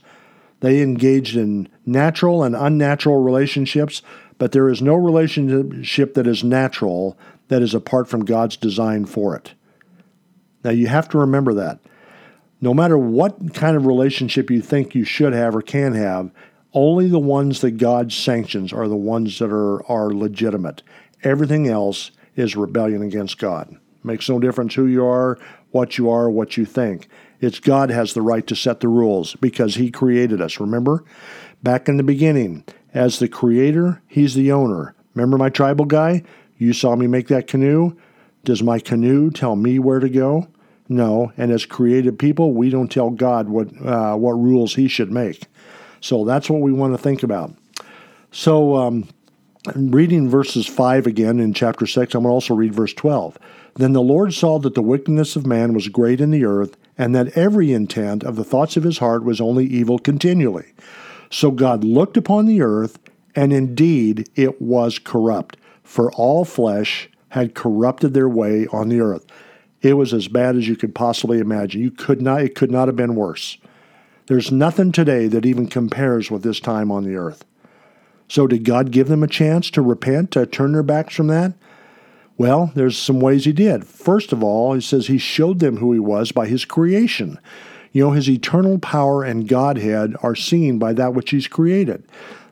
They 0.61 0.81
engaged 0.81 1.35
in 1.35 1.67
natural 1.85 2.43
and 2.43 2.55
unnatural 2.55 3.21
relationships, 3.21 4.01
but 4.37 4.53
there 4.53 4.69
is 4.69 4.81
no 4.81 4.95
relationship 4.95 6.13
that 6.13 6.27
is 6.27 6.43
natural 6.43 7.17
that 7.49 7.61
is 7.61 7.73
apart 7.73 8.07
from 8.07 8.25
God's 8.25 8.55
design 8.55 9.05
for 9.05 9.35
it. 9.35 9.53
Now, 10.63 10.71
you 10.71 10.87
have 10.87 11.09
to 11.09 11.17
remember 11.17 11.53
that. 11.55 11.79
No 12.61 12.73
matter 12.73 12.97
what 12.97 13.53
kind 13.53 13.75
of 13.75 13.87
relationship 13.87 14.51
you 14.51 14.61
think 14.61 14.93
you 14.93 15.03
should 15.03 15.33
have 15.33 15.55
or 15.55 15.61
can 15.63 15.93
have, 15.93 16.31
only 16.73 17.09
the 17.09 17.19
ones 17.19 17.61
that 17.61 17.71
God 17.71 18.13
sanctions 18.13 18.71
are 18.71 18.87
the 18.87 18.95
ones 18.95 19.39
that 19.39 19.51
are, 19.51 19.85
are 19.91 20.13
legitimate. 20.13 20.83
Everything 21.23 21.67
else 21.67 22.11
is 22.35 22.55
rebellion 22.55 23.01
against 23.01 23.39
God. 23.39 23.75
Makes 24.03 24.29
no 24.29 24.39
difference 24.39 24.75
who 24.75 24.85
you 24.85 25.05
are, 25.05 25.39
what 25.71 25.97
you 25.97 26.09
are, 26.09 26.29
what 26.29 26.55
you 26.55 26.65
think. 26.65 27.07
It's 27.41 27.59
God 27.59 27.89
has 27.89 28.13
the 28.13 28.21
right 28.21 28.45
to 28.47 28.55
set 28.55 28.79
the 28.79 28.87
rules 28.87 29.35
because 29.35 29.75
He 29.75 29.91
created 29.91 30.39
us. 30.39 30.59
Remember? 30.59 31.03
Back 31.63 31.89
in 31.89 31.97
the 31.97 32.03
beginning, 32.03 32.63
as 32.93 33.19
the 33.19 33.27
creator, 33.27 34.01
He's 34.07 34.35
the 34.35 34.51
owner. 34.51 34.95
Remember 35.15 35.37
my 35.37 35.49
tribal 35.49 35.85
guy? 35.85 36.23
You 36.57 36.71
saw 36.71 36.95
me 36.95 37.07
make 37.07 37.27
that 37.27 37.47
canoe? 37.47 37.97
Does 38.43 38.63
my 38.63 38.79
canoe 38.79 39.31
tell 39.31 39.55
me 39.55 39.79
where 39.79 39.99
to 39.99 40.09
go? 40.09 40.47
No. 40.87 41.33
And 41.35 41.51
as 41.51 41.65
created 41.65 42.19
people, 42.19 42.53
we 42.53 42.69
don't 42.69 42.91
tell 42.91 43.09
God 43.09 43.49
what, 43.49 43.69
uh, 43.83 44.15
what 44.15 44.33
rules 44.33 44.75
He 44.75 44.87
should 44.87 45.11
make. 45.11 45.47
So 45.99 46.25
that's 46.25 46.49
what 46.49 46.61
we 46.61 46.71
want 46.71 46.93
to 46.93 46.97
think 47.01 47.23
about. 47.23 47.53
So, 48.31 48.75
um, 48.75 49.07
reading 49.75 50.29
verses 50.29 50.65
5 50.67 51.05
again 51.05 51.39
in 51.39 51.53
chapter 51.53 51.85
6, 51.85 52.13
I'm 52.13 52.23
going 52.23 52.31
to 52.31 52.33
also 52.33 52.55
read 52.55 52.73
verse 52.73 52.93
12. 52.93 53.37
Then 53.75 53.93
the 53.93 54.01
Lord 54.01 54.33
saw 54.33 54.59
that 54.59 54.73
the 54.73 54.81
wickedness 54.81 55.35
of 55.35 55.45
man 55.45 55.73
was 55.73 55.87
great 55.87 56.19
in 56.21 56.31
the 56.31 56.45
earth, 56.45 56.75
and 56.97 57.15
that 57.15 57.35
every 57.37 57.71
intent 57.71 58.23
of 58.23 58.35
the 58.35 58.43
thoughts 58.43 58.77
of 58.77 58.83
his 58.83 58.99
heart 58.99 59.23
was 59.23 59.41
only 59.41 59.65
evil 59.65 59.99
continually. 59.99 60.73
So 61.29 61.51
God 61.51 61.83
looked 61.83 62.17
upon 62.17 62.45
the 62.45 62.61
earth, 62.61 62.99
and 63.35 63.53
indeed 63.53 64.29
it 64.35 64.61
was 64.61 64.99
corrupt, 64.99 65.57
for 65.83 66.11
all 66.13 66.45
flesh 66.45 67.09
had 67.29 67.55
corrupted 67.55 68.13
their 68.13 68.29
way 68.29 68.67
on 68.67 68.89
the 68.89 68.99
earth. 68.99 69.25
It 69.81 69.93
was 69.93 70.13
as 70.13 70.27
bad 70.27 70.55
as 70.55 70.67
you 70.67 70.75
could 70.75 70.93
possibly 70.93 71.39
imagine. 71.39 71.81
You 71.81 71.91
could 71.91 72.21
not 72.21 72.41
it 72.41 72.55
could 72.55 72.71
not 72.71 72.87
have 72.87 72.95
been 72.95 73.15
worse. 73.15 73.57
There's 74.27 74.51
nothing 74.51 74.91
today 74.91 75.27
that 75.27 75.45
even 75.45 75.67
compares 75.67 76.29
with 76.29 76.43
this 76.43 76.59
time 76.59 76.91
on 76.91 77.03
the 77.03 77.15
earth. 77.15 77.43
So 78.27 78.47
did 78.47 78.63
God 78.63 78.91
give 78.91 79.07
them 79.07 79.23
a 79.23 79.27
chance 79.27 79.69
to 79.71 79.81
repent, 79.81 80.31
to 80.31 80.45
turn 80.45 80.71
their 80.71 80.83
backs 80.83 81.15
from 81.15 81.27
that? 81.27 81.53
Well, 82.37 82.71
there's 82.75 82.97
some 82.97 83.19
ways 83.19 83.45
he 83.45 83.53
did. 83.53 83.85
First 83.85 84.31
of 84.31 84.43
all, 84.43 84.73
he 84.73 84.81
says 84.81 85.07
he 85.07 85.17
showed 85.17 85.59
them 85.59 85.77
who 85.77 85.93
he 85.93 85.99
was 85.99 86.31
by 86.31 86.47
his 86.47 86.65
creation. 86.65 87.39
You 87.91 88.05
know, 88.05 88.11
his 88.11 88.29
eternal 88.29 88.79
power 88.79 89.23
and 89.23 89.47
Godhead 89.47 90.15
are 90.23 90.35
seen 90.35 90.79
by 90.79 90.93
that 90.93 91.13
which 91.13 91.31
he's 91.31 91.47
created. 91.47 92.03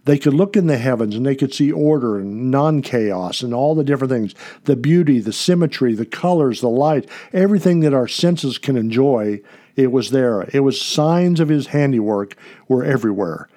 They 0.05 0.17
could 0.17 0.33
look 0.33 0.57
in 0.57 0.67
the 0.67 0.77
heavens 0.77 1.15
and 1.15 1.25
they 1.25 1.35
could 1.35 1.53
see 1.53 1.71
order 1.71 2.17
and 2.17 2.49
non 2.49 2.81
chaos 2.81 3.41
and 3.41 3.53
all 3.53 3.75
the 3.75 3.83
different 3.83 4.11
things 4.11 4.33
the 4.63 4.75
beauty, 4.75 5.19
the 5.19 5.33
symmetry, 5.33 5.93
the 5.93 6.05
colors, 6.05 6.61
the 6.61 6.69
light, 6.69 7.09
everything 7.31 7.81
that 7.81 7.93
our 7.93 8.07
senses 8.07 8.57
can 8.57 8.75
enjoy. 8.75 9.41
It 9.75 9.91
was 9.91 10.11
there. 10.11 10.41
It 10.51 10.61
was 10.61 10.81
signs 10.81 11.39
of 11.39 11.49
his 11.49 11.67
handiwork 11.67 12.35
were 12.67 12.83
everywhere. 12.83 13.47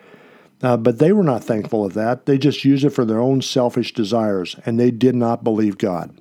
Uh, 0.63 0.77
but 0.77 0.99
they 0.99 1.13
were 1.13 1.25
not 1.25 1.43
thankful 1.43 1.85
of 1.85 1.95
that. 1.95 2.27
They 2.27 2.39
just 2.39 2.65
used 2.65 2.85
it 2.85 2.91
for 2.91 3.05
their 3.05 3.21
own 3.21 3.43
selfish 3.43 3.93
desires, 3.93 4.57
and 4.65 4.79
they 4.79 4.93
did 4.93 5.17
not 5.17 5.43
believe 5.43 5.77
God. 5.77 6.17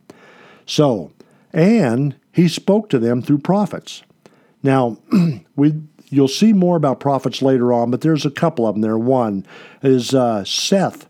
So, 0.65 1.12
and 1.54 2.15
he 2.32 2.47
spoke 2.47 2.89
to 2.89 2.99
them 2.99 3.21
through 3.21 3.39
prophets. 3.39 4.04
Now, 4.63 4.97
we 5.56 5.82
you'll 6.10 6.27
see 6.27 6.54
more 6.54 6.75
about 6.75 6.99
prophets 6.99 7.41
later 7.41 7.71
on, 7.71 7.91
but 7.91 8.01
there's 8.01 8.25
a 8.25 8.32
couple 8.32 8.67
of 8.67 8.75
them 8.75 8.82
there. 8.82 8.97
One 8.97 9.45
is 9.82 10.13
uh, 10.13 10.43
Seth, 10.43 11.08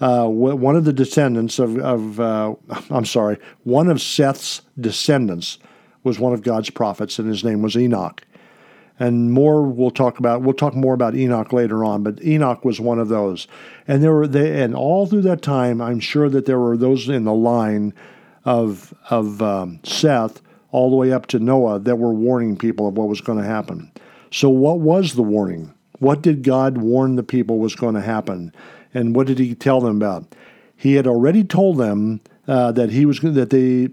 uh, 0.00 0.26
one 0.26 0.76
of 0.76 0.84
the 0.84 0.92
descendants 0.92 1.58
of, 1.58 1.78
of 1.78 2.20
uh, 2.20 2.54
I'm 2.90 3.06
sorry, 3.06 3.38
one 3.64 3.88
of 3.88 4.00
Seth's 4.00 4.62
descendants 4.78 5.58
was 6.02 6.18
one 6.18 6.34
of 6.34 6.42
God's 6.42 6.70
prophets, 6.70 7.18
and 7.18 7.28
his 7.28 7.42
name 7.42 7.62
was 7.62 7.76
Enoch 7.76 8.22
and 8.98 9.32
more 9.32 9.62
we'll 9.62 9.90
talk 9.90 10.18
about 10.18 10.42
we'll 10.42 10.54
talk 10.54 10.74
more 10.74 10.94
about 10.94 11.14
Enoch 11.14 11.52
later 11.52 11.84
on 11.84 12.02
but 12.02 12.22
Enoch 12.22 12.64
was 12.64 12.80
one 12.80 12.98
of 12.98 13.08
those. 13.08 13.48
And 13.88 14.02
there 14.02 14.12
were 14.12 14.26
they 14.26 14.62
and 14.62 14.74
all 14.74 15.06
through 15.06 15.22
that 15.22 15.42
time 15.42 15.80
I'm 15.80 16.00
sure 16.00 16.28
that 16.28 16.46
there 16.46 16.58
were 16.58 16.76
those 16.76 17.08
in 17.08 17.24
the 17.24 17.34
line 17.34 17.92
of 18.44 18.94
of 19.10 19.42
um, 19.42 19.80
Seth 19.84 20.40
all 20.70 20.90
the 20.90 20.96
way 20.96 21.12
up 21.12 21.26
to 21.26 21.38
Noah 21.38 21.78
that 21.80 21.96
were 21.96 22.12
warning 22.12 22.56
people 22.56 22.88
of 22.88 22.96
what 22.96 23.08
was 23.08 23.20
going 23.20 23.38
to 23.38 23.44
happen. 23.44 23.92
So 24.32 24.48
what 24.50 24.80
was 24.80 25.14
the 25.14 25.22
warning? 25.22 25.72
What 26.00 26.20
did 26.20 26.42
God 26.42 26.78
warn 26.78 27.14
the 27.14 27.22
people 27.22 27.58
was 27.58 27.76
going 27.76 27.94
to 27.94 28.00
happen? 28.00 28.52
And 28.92 29.14
what 29.14 29.28
did 29.28 29.38
he 29.38 29.54
tell 29.54 29.80
them 29.80 29.96
about? 29.96 30.34
He 30.76 30.94
had 30.94 31.06
already 31.06 31.44
told 31.44 31.78
them 31.78 32.20
uh, 32.48 32.72
that 32.72 32.90
he 32.90 33.06
was 33.06 33.20
that 33.20 33.50
they 33.50 33.90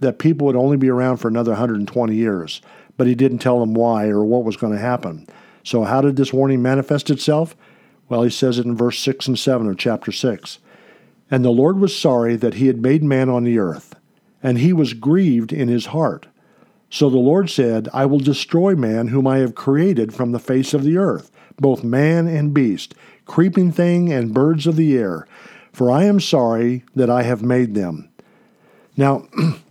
that 0.00 0.18
people 0.18 0.46
would 0.46 0.56
only 0.56 0.76
be 0.76 0.90
around 0.90 1.16
for 1.16 1.28
another 1.28 1.52
120 1.52 2.14
years 2.14 2.60
but 2.96 3.06
he 3.06 3.14
didn't 3.14 3.38
tell 3.38 3.60
them 3.60 3.74
why 3.74 4.06
or 4.08 4.24
what 4.24 4.44
was 4.44 4.56
going 4.56 4.72
to 4.72 4.78
happen. 4.78 5.26
So, 5.62 5.84
how 5.84 6.00
did 6.00 6.16
this 6.16 6.32
warning 6.32 6.62
manifest 6.62 7.10
itself? 7.10 7.56
Well, 8.08 8.22
he 8.22 8.30
says 8.30 8.58
it 8.58 8.66
in 8.66 8.76
verse 8.76 8.98
6 9.00 9.26
and 9.26 9.38
7 9.38 9.68
of 9.68 9.78
chapter 9.78 10.12
6. 10.12 10.58
And 11.30 11.44
the 11.44 11.50
Lord 11.50 11.78
was 11.78 11.96
sorry 11.96 12.36
that 12.36 12.54
he 12.54 12.68
had 12.68 12.80
made 12.80 13.02
man 13.02 13.28
on 13.28 13.42
the 13.42 13.58
earth, 13.58 13.94
and 14.42 14.58
he 14.58 14.72
was 14.72 14.92
grieved 14.92 15.52
in 15.52 15.68
his 15.68 15.86
heart. 15.86 16.26
So 16.88 17.10
the 17.10 17.18
Lord 17.18 17.50
said, 17.50 17.88
I 17.92 18.06
will 18.06 18.20
destroy 18.20 18.76
man 18.76 19.08
whom 19.08 19.26
I 19.26 19.38
have 19.38 19.56
created 19.56 20.14
from 20.14 20.30
the 20.30 20.38
face 20.38 20.72
of 20.72 20.84
the 20.84 20.96
earth, 20.96 21.32
both 21.58 21.82
man 21.82 22.28
and 22.28 22.54
beast, 22.54 22.94
creeping 23.24 23.72
thing 23.72 24.12
and 24.12 24.32
birds 24.32 24.66
of 24.66 24.76
the 24.76 24.96
air, 24.96 25.26
for 25.72 25.90
I 25.90 26.04
am 26.04 26.20
sorry 26.20 26.84
that 26.94 27.10
I 27.10 27.22
have 27.22 27.42
made 27.42 27.74
them. 27.74 28.08
Now, 28.96 29.26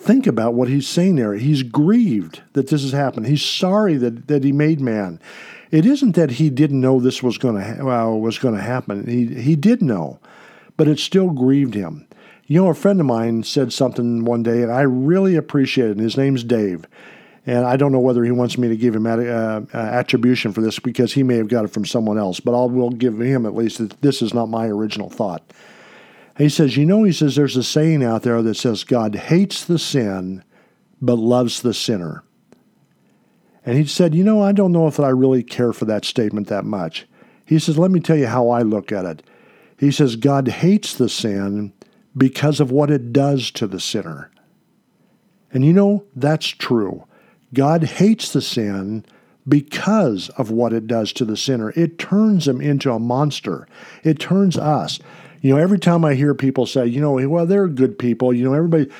think 0.00 0.26
about 0.26 0.54
what 0.54 0.68
he's 0.68 0.88
saying 0.88 1.16
there. 1.16 1.34
He's 1.34 1.62
grieved 1.62 2.42
that 2.54 2.68
this 2.68 2.82
has 2.82 2.92
happened. 2.92 3.26
He's 3.26 3.44
sorry 3.44 3.96
that, 3.98 4.28
that 4.28 4.44
he 4.44 4.52
made 4.52 4.80
man. 4.80 5.20
It 5.70 5.86
isn't 5.86 6.16
that 6.16 6.32
he 6.32 6.50
didn't 6.50 6.80
know 6.80 6.98
this 6.98 7.22
was 7.22 7.38
going 7.38 7.56
to 7.56 7.62
ha- 7.62 7.84
well, 7.84 8.18
was 8.18 8.38
going 8.38 8.56
to 8.56 8.62
happen. 8.62 9.06
He 9.06 9.26
he 9.40 9.54
did 9.54 9.82
know, 9.82 10.18
but 10.76 10.88
it 10.88 10.98
still 10.98 11.30
grieved 11.30 11.74
him. 11.74 12.06
You 12.46 12.62
know, 12.62 12.70
a 12.70 12.74
friend 12.74 12.98
of 12.98 13.06
mine 13.06 13.44
said 13.44 13.72
something 13.72 14.24
one 14.24 14.42
day, 14.42 14.62
and 14.62 14.72
I 14.72 14.80
really 14.80 15.36
appreciate 15.36 15.90
it. 15.90 15.92
And 15.92 16.00
His 16.00 16.16
name's 16.16 16.42
Dave, 16.42 16.86
and 17.46 17.64
I 17.64 17.76
don't 17.76 17.92
know 17.92 18.00
whether 18.00 18.24
he 18.24 18.32
wants 18.32 18.58
me 18.58 18.68
to 18.68 18.76
give 18.76 18.96
him 18.96 19.06
uh, 19.06 19.16
uh, 19.16 19.66
attribution 19.72 20.52
for 20.52 20.60
this 20.60 20.80
because 20.80 21.12
he 21.12 21.22
may 21.22 21.36
have 21.36 21.46
got 21.46 21.64
it 21.64 21.72
from 21.72 21.86
someone 21.86 22.18
else. 22.18 22.40
But 22.40 22.60
I 22.60 22.64
will 22.64 22.90
give 22.90 23.20
him 23.20 23.46
at 23.46 23.54
least 23.54 23.78
that 23.78 24.02
this 24.02 24.22
is 24.22 24.34
not 24.34 24.48
my 24.48 24.66
original 24.66 25.10
thought. 25.10 25.42
He 26.38 26.48
says, 26.48 26.76
You 26.76 26.86
know, 26.86 27.04
he 27.04 27.12
says, 27.12 27.36
there's 27.36 27.56
a 27.56 27.62
saying 27.62 28.04
out 28.04 28.22
there 28.22 28.42
that 28.42 28.54
says 28.54 28.84
God 28.84 29.14
hates 29.14 29.64
the 29.64 29.78
sin, 29.78 30.44
but 31.00 31.18
loves 31.18 31.62
the 31.62 31.74
sinner. 31.74 32.24
And 33.64 33.76
he 33.76 33.84
said, 33.84 34.14
You 34.14 34.24
know, 34.24 34.42
I 34.42 34.52
don't 34.52 34.72
know 34.72 34.86
if 34.86 34.98
I 34.98 35.08
really 35.08 35.42
care 35.42 35.72
for 35.72 35.84
that 35.86 36.04
statement 36.04 36.48
that 36.48 36.64
much. 36.64 37.06
He 37.44 37.58
says, 37.58 37.78
Let 37.78 37.90
me 37.90 38.00
tell 38.00 38.16
you 38.16 38.26
how 38.26 38.48
I 38.48 38.62
look 38.62 38.92
at 38.92 39.04
it. 39.04 39.22
He 39.78 39.90
says, 39.90 40.16
God 40.16 40.48
hates 40.48 40.94
the 40.94 41.08
sin 41.08 41.72
because 42.16 42.60
of 42.60 42.70
what 42.70 42.90
it 42.90 43.12
does 43.12 43.50
to 43.52 43.66
the 43.66 43.80
sinner. 43.80 44.30
And 45.52 45.64
you 45.64 45.72
know, 45.72 46.04
that's 46.14 46.46
true. 46.46 47.06
God 47.52 47.82
hates 47.84 48.32
the 48.32 48.42
sin 48.42 49.04
because 49.48 50.28
of 50.30 50.50
what 50.50 50.72
it 50.72 50.86
does 50.86 51.12
to 51.14 51.24
the 51.24 51.36
sinner. 51.36 51.70
It 51.70 51.98
turns 51.98 52.46
him 52.46 52.60
into 52.60 52.92
a 52.92 52.98
monster. 52.98 53.66
It 54.04 54.18
turns 54.18 54.56
us. 54.56 55.00
You 55.40 55.54
know, 55.54 55.60
every 55.60 55.78
time 55.78 56.04
I 56.04 56.14
hear 56.14 56.34
people 56.34 56.66
say, 56.66 56.86
you 56.86 57.00
know, 57.00 57.12
well, 57.28 57.46
they're 57.46 57.68
good 57.68 57.98
people, 57.98 58.32
you 58.32 58.44
know, 58.44 58.54
everybody, 58.54 58.90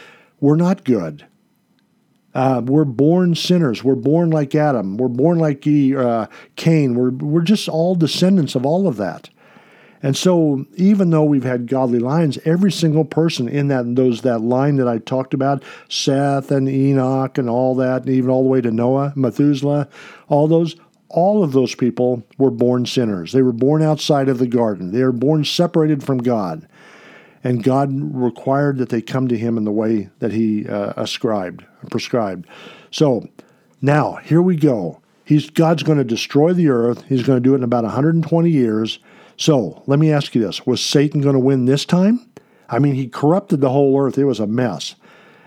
we're 0.40 0.56
not 0.56 0.84
good. 0.84 1.26
Uh, 2.34 2.62
we're 2.64 2.84
born 2.84 3.34
sinners. 3.34 3.82
We're 3.82 3.96
born 3.96 4.30
like 4.30 4.54
Adam. 4.54 4.96
We're 4.96 5.08
born 5.08 5.38
like 5.38 5.66
uh, 5.66 6.26
Cain. 6.56 6.94
We're, 6.94 7.10
we're 7.10 7.42
just 7.42 7.68
all 7.68 7.94
descendants 7.94 8.54
of 8.54 8.64
all 8.64 8.86
of 8.86 8.96
that. 8.98 9.30
And 10.02 10.16
so, 10.16 10.64
even 10.76 11.10
though 11.10 11.24
we've 11.24 11.44
had 11.44 11.66
godly 11.66 11.98
lines, 11.98 12.38
every 12.46 12.72
single 12.72 13.04
person 13.04 13.48
in 13.48 13.68
that 13.68 13.96
those 13.96 14.22
that 14.22 14.40
line 14.40 14.76
that 14.76 14.88
I 14.88 14.96
talked 14.96 15.34
about, 15.34 15.62
Seth 15.90 16.50
and 16.50 16.68
Enoch 16.68 17.36
and 17.36 17.50
all 17.50 17.74
that, 17.74 18.02
and 18.02 18.10
even 18.10 18.30
all 18.30 18.42
the 18.42 18.48
way 18.48 18.62
to 18.62 18.70
Noah, 18.70 19.12
Methuselah, 19.14 19.88
all 20.28 20.48
those, 20.48 20.76
all 21.10 21.42
of 21.42 21.52
those 21.52 21.74
people 21.74 22.22
were 22.38 22.50
born 22.50 22.86
sinners. 22.86 23.32
They 23.32 23.42
were 23.42 23.52
born 23.52 23.82
outside 23.82 24.28
of 24.28 24.38
the 24.38 24.46
garden. 24.46 24.92
They 24.92 25.02
were 25.02 25.12
born 25.12 25.44
separated 25.44 26.02
from 26.02 26.18
God. 26.18 26.66
And 27.42 27.64
God 27.64 27.90
required 27.92 28.78
that 28.78 28.90
they 28.90 29.02
come 29.02 29.28
to 29.28 29.36
Him 29.36 29.56
in 29.56 29.64
the 29.64 29.72
way 29.72 30.10
that 30.20 30.32
He 30.32 30.68
uh, 30.68 30.92
ascribed, 30.96 31.64
prescribed. 31.90 32.46
So 32.90 33.28
now, 33.80 34.16
here 34.16 34.42
we 34.42 34.56
go. 34.56 35.00
He's, 35.24 35.48
God's 35.48 35.82
going 35.82 35.98
to 35.98 36.04
destroy 36.04 36.52
the 36.52 36.68
earth. 36.68 37.04
He's 37.08 37.22
going 37.22 37.36
to 37.36 37.40
do 37.40 37.54
it 37.54 37.58
in 37.58 37.64
about 37.64 37.84
120 37.84 38.50
years. 38.50 38.98
So 39.36 39.82
let 39.86 39.98
me 39.98 40.12
ask 40.12 40.34
you 40.34 40.40
this 40.40 40.66
Was 40.66 40.80
Satan 40.80 41.20
going 41.20 41.34
to 41.34 41.40
win 41.40 41.64
this 41.64 41.84
time? 41.84 42.26
I 42.68 42.78
mean, 42.78 42.94
he 42.94 43.08
corrupted 43.08 43.60
the 43.60 43.70
whole 43.70 43.98
earth. 43.98 44.18
It 44.18 44.24
was 44.24 44.40
a 44.40 44.46
mess. 44.46 44.94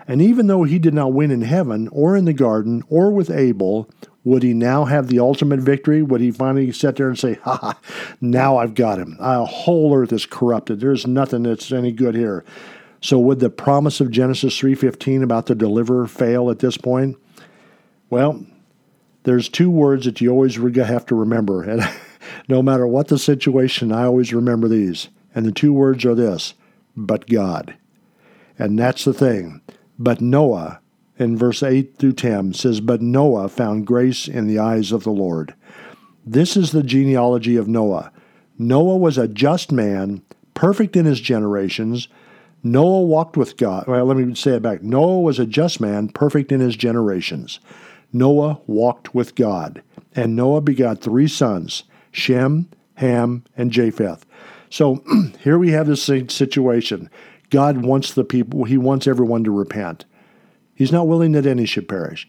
And 0.06 0.20
even 0.20 0.48
though 0.48 0.64
he 0.64 0.78
did 0.78 0.92
not 0.92 1.14
win 1.14 1.30
in 1.30 1.42
heaven 1.42 1.88
or 1.88 2.16
in 2.16 2.26
the 2.26 2.34
garden 2.34 2.82
or 2.90 3.10
with 3.10 3.30
Abel 3.30 3.88
would 4.24 4.42
he 4.42 4.54
now 4.54 4.86
have 4.86 5.08
the 5.08 5.20
ultimate 5.20 5.60
victory? 5.60 6.02
Would 6.02 6.22
he 6.22 6.30
finally 6.30 6.72
sit 6.72 6.96
there 6.96 7.08
and 7.08 7.18
say, 7.18 7.34
ha, 7.44 7.56
ha 7.56 7.78
now 8.20 8.56
I've 8.56 8.74
got 8.74 8.98
him? 8.98 9.16
Our 9.20 9.46
whole 9.46 9.94
earth 9.94 10.12
is 10.12 10.24
corrupted. 10.24 10.80
There's 10.80 11.06
nothing 11.06 11.42
that's 11.42 11.70
any 11.70 11.92
good 11.92 12.14
here. 12.14 12.44
So 13.02 13.18
would 13.18 13.40
the 13.40 13.50
promise 13.50 14.00
of 14.00 14.10
Genesis 14.10 14.58
3:15 14.58 15.22
about 15.22 15.44
the 15.44 15.54
deliverer 15.54 16.06
fail 16.06 16.50
at 16.50 16.60
this 16.60 16.78
point? 16.78 17.18
Well, 18.08 18.46
there's 19.24 19.50
two 19.50 19.70
words 19.70 20.06
that 20.06 20.22
you 20.22 20.30
always 20.30 20.56
have 20.56 21.04
to 21.06 21.14
remember. 21.14 21.62
And 21.62 21.86
no 22.48 22.62
matter 22.62 22.86
what 22.86 23.08
the 23.08 23.18
situation, 23.18 23.92
I 23.92 24.04
always 24.04 24.32
remember 24.32 24.68
these. 24.68 25.08
And 25.34 25.44
the 25.44 25.52
two 25.52 25.74
words 25.74 26.06
are 26.06 26.14
this, 26.14 26.54
but 26.96 27.26
God. 27.26 27.74
And 28.58 28.78
that's 28.78 29.04
the 29.04 29.12
thing. 29.12 29.60
But 29.98 30.22
Noah 30.22 30.80
in 31.18 31.36
verse 31.36 31.62
8 31.62 31.96
through 31.96 32.12
10 32.12 32.54
says, 32.54 32.80
But 32.80 33.02
Noah 33.02 33.48
found 33.48 33.86
grace 33.86 34.26
in 34.28 34.46
the 34.46 34.58
eyes 34.58 34.92
of 34.92 35.04
the 35.04 35.10
Lord. 35.10 35.54
This 36.26 36.56
is 36.56 36.72
the 36.72 36.82
genealogy 36.82 37.56
of 37.56 37.68
Noah. 37.68 38.10
Noah 38.58 38.96
was 38.96 39.18
a 39.18 39.28
just 39.28 39.72
man, 39.72 40.22
perfect 40.54 40.96
in 40.96 41.04
his 41.04 41.20
generations. 41.20 42.08
Noah 42.62 43.02
walked 43.02 43.36
with 43.36 43.56
God. 43.56 43.86
Well, 43.86 44.04
let 44.06 44.16
me 44.16 44.34
say 44.34 44.52
it 44.52 44.62
back. 44.62 44.82
Noah 44.82 45.20
was 45.20 45.38
a 45.38 45.46
just 45.46 45.80
man, 45.80 46.08
perfect 46.08 46.50
in 46.50 46.60
his 46.60 46.76
generations. 46.76 47.60
Noah 48.12 48.60
walked 48.66 49.14
with 49.14 49.34
God. 49.34 49.82
And 50.16 50.36
Noah 50.36 50.60
begot 50.60 51.00
three 51.00 51.28
sons 51.28 51.84
Shem, 52.12 52.68
Ham, 52.94 53.44
and 53.56 53.70
Japheth. 53.70 54.24
So 54.70 55.04
here 55.40 55.58
we 55.58 55.70
have 55.72 55.86
this 55.86 56.04
situation. 56.04 57.10
God 57.50 57.84
wants 57.84 58.14
the 58.14 58.24
people, 58.24 58.64
he 58.64 58.78
wants 58.78 59.06
everyone 59.06 59.44
to 59.44 59.50
repent. 59.50 60.04
He's 60.74 60.92
not 60.92 61.06
willing 61.06 61.32
that 61.32 61.46
any 61.46 61.66
should 61.66 61.88
perish. 61.88 62.28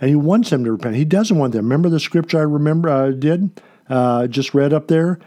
And 0.00 0.08
he 0.08 0.16
wants 0.16 0.50
them 0.50 0.64
to 0.64 0.72
repent. 0.72 0.96
He 0.96 1.04
doesn't 1.04 1.36
want 1.36 1.52
them. 1.52 1.64
Remember 1.64 1.88
the 1.88 2.00
scripture 2.00 2.38
I 2.38 2.42
remember 2.42 2.88
uh, 2.88 3.10
did? 3.10 3.60
Uh, 3.88 4.26
just 4.26 4.54
read 4.54 4.72
up 4.72 4.88
there? 4.88 5.18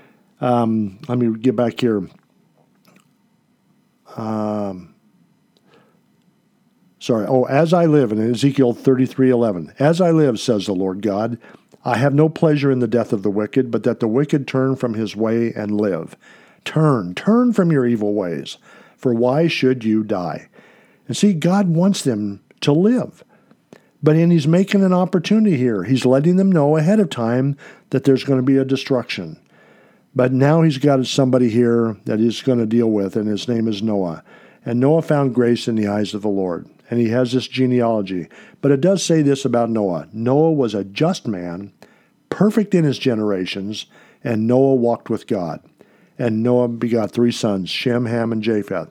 Um, 0.41 0.99
let 1.07 1.17
me 1.17 1.37
get 1.37 1.55
back 1.55 1.79
here. 1.79 2.07
Um, 4.15 4.95
sorry. 6.99 7.25
Oh, 7.27 7.43
as 7.45 7.73
I 7.73 7.85
live, 7.85 8.11
in 8.11 8.31
Ezekiel 8.31 8.73
thirty 8.73 9.05
three 9.05 9.29
eleven. 9.29 9.73
As 9.79 10.01
I 10.01 10.11
live, 10.11 10.39
says 10.39 10.65
the 10.65 10.73
Lord 10.73 11.01
God, 11.01 11.37
I 11.85 11.97
have 11.97 12.13
no 12.13 12.29
pleasure 12.29 12.71
in 12.71 12.79
the 12.79 12.87
death 12.87 13.11
of 13.11 13.23
the 13.23 13.31
wicked, 13.31 13.71
but 13.71 13.83
that 13.83 13.99
the 13.99 14.07
wicked 14.07 14.47
turn 14.47 14.75
from 14.75 14.93
his 14.93 15.15
way 15.15 15.53
and 15.53 15.79
live. 15.79 16.15
Turn, 16.65 17.13
turn 17.13 17.53
from 17.53 17.71
your 17.71 17.85
evil 17.85 18.13
ways, 18.13 18.57
for 18.95 19.13
why 19.13 19.47
should 19.47 19.83
you 19.83 20.03
die? 20.03 20.47
And 21.07 21.17
see, 21.17 21.33
God 21.33 21.67
wants 21.67 22.03
them 22.03 22.41
to 22.63 22.73
live. 22.73 23.23
But 24.01 24.17
and 24.17 24.31
he's 24.31 24.47
making 24.47 24.83
an 24.83 24.91
opportunity 24.91 25.55
here. 25.55 25.83
He's 25.83 26.05
letting 26.05 26.35
them 26.35 26.51
know 26.51 26.75
ahead 26.75 26.99
of 26.99 27.09
time 27.09 27.55
that 27.91 28.03
there's 28.03 28.25
going 28.25 28.39
to 28.39 28.45
be 28.45 28.57
a 28.57 28.65
destruction. 28.65 29.39
But 30.15 30.33
now 30.33 30.61
he's 30.61 30.77
got 30.77 31.05
somebody 31.05 31.49
here 31.49 31.97
that 32.05 32.19
he's 32.19 32.41
going 32.41 32.59
to 32.59 32.65
deal 32.65 32.91
with, 32.91 33.15
and 33.15 33.27
his 33.27 33.47
name 33.47 33.67
is 33.67 33.81
Noah. 33.81 34.23
And 34.65 34.79
Noah 34.79 35.01
found 35.01 35.33
grace 35.33 35.67
in 35.67 35.75
the 35.75 35.87
eyes 35.87 36.13
of 36.13 36.21
the 36.21 36.29
Lord. 36.29 36.67
And 36.89 36.99
he 36.99 37.09
has 37.09 37.31
this 37.31 37.47
genealogy. 37.47 38.27
But 38.61 38.71
it 38.71 38.81
does 38.81 39.03
say 39.03 39.21
this 39.21 39.45
about 39.45 39.69
Noah 39.69 40.07
Noah 40.11 40.51
was 40.51 40.75
a 40.75 40.83
just 40.83 41.27
man, 41.27 41.71
perfect 42.29 42.75
in 42.75 42.83
his 42.83 42.99
generations, 42.99 43.85
and 44.23 44.47
Noah 44.47 44.75
walked 44.75 45.09
with 45.09 45.27
God. 45.27 45.63
And 46.19 46.43
Noah 46.43 46.67
begot 46.67 47.11
three 47.11 47.31
sons, 47.31 47.69
Shem, 47.69 48.05
Ham, 48.05 48.31
and 48.31 48.43
Japheth. 48.43 48.89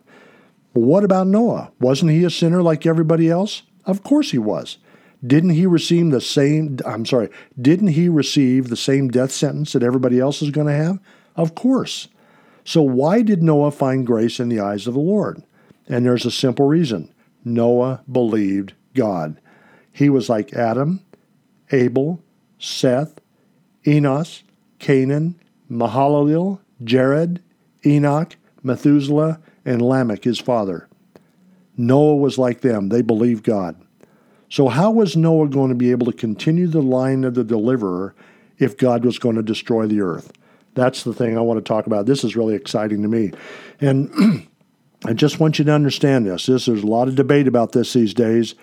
What 0.72 1.04
about 1.04 1.26
Noah? 1.26 1.72
Wasn't 1.80 2.10
he 2.10 2.24
a 2.24 2.30
sinner 2.30 2.62
like 2.62 2.86
everybody 2.86 3.28
else? 3.30 3.62
Of 3.84 4.02
course 4.02 4.30
he 4.30 4.38
was. 4.38 4.78
Didn't 5.24 5.50
he 5.50 5.66
receive 5.66 6.10
the 6.10 6.20
same 6.20 6.78
I'm 6.84 7.06
sorry, 7.06 7.28
didn't 7.60 7.88
he 7.88 8.08
receive 8.08 8.68
the 8.68 8.76
same 8.76 9.08
death 9.08 9.30
sentence 9.30 9.72
that 9.72 9.82
everybody 9.82 10.18
else 10.18 10.42
is 10.42 10.50
going 10.50 10.66
to 10.66 10.72
have? 10.72 10.98
Of 11.36 11.54
course. 11.54 12.08
So 12.64 12.82
why 12.82 13.22
did 13.22 13.42
Noah 13.42 13.70
find 13.70 14.06
grace 14.06 14.40
in 14.40 14.48
the 14.48 14.60
eyes 14.60 14.86
of 14.86 14.94
the 14.94 15.00
Lord? 15.00 15.42
And 15.88 16.04
there's 16.04 16.26
a 16.26 16.30
simple 16.30 16.66
reason. 16.66 17.12
Noah 17.44 18.02
believed 18.10 18.74
God. 18.94 19.40
He 19.92 20.08
was 20.08 20.28
like 20.28 20.54
Adam, 20.54 21.04
Abel, 21.70 22.22
Seth, 22.58 23.20
Enos, 23.86 24.42
Cainan, 24.78 25.34
Mahalalel, 25.70 26.60
Jared, 26.82 27.42
Enoch, 27.84 28.36
Methuselah, 28.62 29.40
and 29.64 29.82
Lamech, 29.82 30.24
his 30.24 30.38
father. 30.38 30.88
Noah 31.76 32.16
was 32.16 32.38
like 32.38 32.60
them. 32.60 32.88
They 32.88 33.02
believed 33.02 33.44
God. 33.44 33.80
So, 34.48 34.68
how 34.68 34.90
was 34.90 35.16
Noah 35.16 35.48
going 35.48 35.70
to 35.70 35.74
be 35.74 35.90
able 35.90 36.06
to 36.06 36.12
continue 36.12 36.66
the 36.66 36.82
line 36.82 37.24
of 37.24 37.34
the 37.34 37.44
deliverer 37.44 38.14
if 38.58 38.76
God 38.76 39.04
was 39.04 39.18
going 39.18 39.36
to 39.36 39.42
destroy 39.42 39.86
the 39.86 40.02
earth? 40.02 40.32
That's 40.74 41.04
the 41.04 41.14
thing 41.14 41.36
I 41.36 41.40
want 41.40 41.58
to 41.58 41.68
talk 41.68 41.86
about. 41.86 42.06
This 42.06 42.24
is 42.24 42.36
really 42.36 42.54
exciting 42.54 43.02
to 43.02 43.08
me. 43.08 43.32
And 43.80 44.46
I 45.04 45.14
just 45.14 45.40
want 45.40 45.58
you 45.58 45.64
to 45.64 45.72
understand 45.72 46.26
this. 46.26 46.46
this. 46.46 46.66
There's 46.66 46.82
a 46.82 46.86
lot 46.86 47.08
of 47.08 47.14
debate 47.14 47.48
about 47.48 47.72
this 47.72 47.92
these 47.92 48.14
days. 48.14 48.54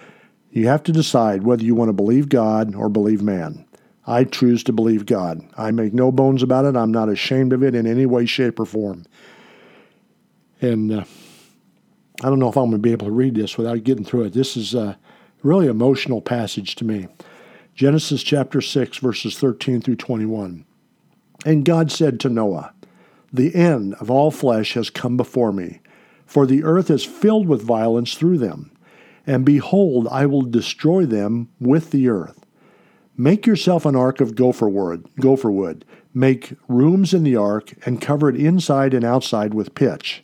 You 0.51 0.67
have 0.67 0.83
to 0.83 0.91
decide 0.91 1.43
whether 1.43 1.63
you 1.63 1.75
want 1.75 1.89
to 1.89 1.93
believe 1.93 2.29
God 2.29 2.75
or 2.75 2.89
believe 2.89 3.21
man. 3.21 3.65
I 4.07 4.23
choose 4.23 4.63
to 4.63 4.73
believe 4.73 5.05
God. 5.05 5.47
I 5.55 5.69
make 5.69 5.93
no 5.93 6.11
bones 6.11 6.41
about 6.41 6.65
it. 6.65 6.75
I'm 6.75 6.91
not 6.91 7.09
ashamed 7.09 7.53
of 7.53 7.63
it 7.63 7.75
in 7.75 7.85
any 7.85 8.07
way, 8.07 8.25
shape, 8.25 8.59
or 8.59 8.65
form. 8.65 9.05
And 10.61 10.91
uh, 10.91 11.03
I 12.21 12.29
don't 12.29 12.39
know 12.39 12.49
if 12.49 12.57
I'm 12.57 12.65
going 12.65 12.73
to 12.73 12.77
be 12.79 12.91
able 12.91 13.07
to 13.07 13.11
read 13.11 13.35
this 13.35 13.57
without 13.57 13.83
getting 13.83 14.03
through 14.03 14.25
it. 14.25 14.33
This 14.33 14.57
is 14.57 14.73
a 14.73 14.97
really 15.41 15.67
emotional 15.67 16.21
passage 16.21 16.75
to 16.75 16.85
me. 16.85 17.07
Genesis 17.75 18.23
chapter 18.23 18.59
6, 18.59 18.97
verses 18.97 19.39
13 19.39 19.81
through 19.81 19.95
21. 19.95 20.65
And 21.45 21.63
God 21.63 21.91
said 21.91 22.19
to 22.19 22.29
Noah, 22.29 22.73
The 23.31 23.55
end 23.55 23.93
of 23.95 24.11
all 24.11 24.31
flesh 24.31 24.73
has 24.73 24.89
come 24.89 25.15
before 25.15 25.53
me, 25.53 25.79
for 26.25 26.45
the 26.45 26.63
earth 26.63 26.89
is 26.89 27.05
filled 27.05 27.47
with 27.47 27.61
violence 27.61 28.15
through 28.15 28.39
them. 28.39 28.71
And 29.25 29.45
behold, 29.45 30.07
I 30.11 30.25
will 30.25 30.41
destroy 30.41 31.05
them 31.05 31.49
with 31.59 31.91
the 31.91 32.09
earth. 32.09 32.45
Make 33.15 33.45
yourself 33.45 33.85
an 33.85 33.95
ark 33.95 34.19
of 34.21 34.35
gopher 34.35 34.67
wood, 34.67 35.05
gopher 35.19 35.51
wood. 35.51 35.85
Make 36.13 36.53
rooms 36.67 37.13
in 37.13 37.23
the 37.23 37.35
ark 37.35 37.73
and 37.85 38.01
cover 38.01 38.29
it 38.29 38.35
inside 38.35 38.93
and 38.93 39.05
outside 39.05 39.53
with 39.53 39.75
pitch. 39.75 40.23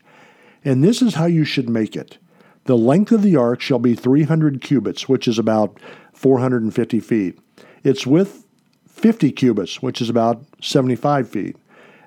And 0.65 0.83
this 0.83 1.01
is 1.01 1.13
how 1.13 1.27
you 1.27 1.45
should 1.45 1.69
make 1.69 1.95
it. 1.95 2.17
The 2.65 2.75
length 2.75 3.11
of 3.11 3.21
the 3.21 3.35
ark 3.35 3.61
shall 3.61 3.77
be 3.77 3.93
300 3.93 4.59
cubits, 4.59 5.07
which 5.07 5.27
is 5.27 5.37
about 5.37 5.79
450 6.13 6.99
feet. 6.99 7.39
Its 7.83 8.07
width 8.07 8.45
50 8.87 9.31
cubits, 9.31 9.83
which 9.83 10.01
is 10.01 10.09
about 10.09 10.43
75 10.61 11.29
feet, 11.29 11.57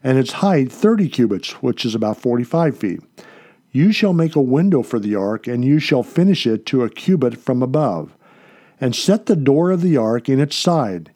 and 0.02 0.18
its 0.18 0.32
height 0.32 0.72
30 0.72 1.08
cubits, 1.08 1.62
which 1.62 1.84
is 1.84 1.94
about 1.94 2.16
45 2.16 2.76
feet. 2.76 3.00
You 3.70 3.92
shall 3.92 4.12
make 4.12 4.34
a 4.34 4.40
window 4.40 4.82
for 4.82 4.98
the 4.98 5.14
ark, 5.14 5.46
and 5.46 5.64
you 5.64 5.78
shall 5.78 6.02
finish 6.02 6.46
it 6.46 6.66
to 6.66 6.82
a 6.82 6.90
cubit 6.90 7.36
from 7.36 7.62
above. 7.62 8.16
And 8.80 8.96
set 8.96 9.26
the 9.26 9.36
door 9.36 9.70
of 9.70 9.82
the 9.82 9.96
ark 9.96 10.28
in 10.28 10.40
its 10.40 10.56
side. 10.56 11.10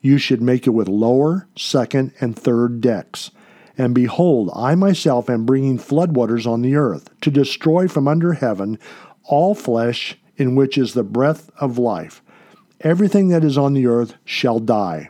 You 0.00 0.16
should 0.16 0.40
make 0.40 0.66
it 0.66 0.70
with 0.70 0.88
lower, 0.88 1.48
second, 1.56 2.12
and 2.20 2.36
third 2.36 2.80
decks. 2.80 3.30
And 3.78 3.94
behold, 3.94 4.50
I 4.54 4.74
myself 4.74 5.28
am 5.28 5.44
bringing 5.44 5.78
floodwaters 5.78 6.46
on 6.46 6.62
the 6.62 6.76
earth, 6.76 7.10
to 7.20 7.30
destroy 7.30 7.88
from 7.88 8.08
under 8.08 8.34
heaven 8.34 8.78
all 9.24 9.54
flesh 9.54 10.18
in 10.36 10.54
which 10.54 10.78
is 10.78 10.94
the 10.94 11.02
breath 11.02 11.50
of 11.60 11.78
life. 11.78 12.22
Everything 12.80 13.28
that 13.28 13.44
is 13.44 13.58
on 13.58 13.74
the 13.74 13.86
earth 13.86 14.14
shall 14.24 14.58
die. 14.58 15.08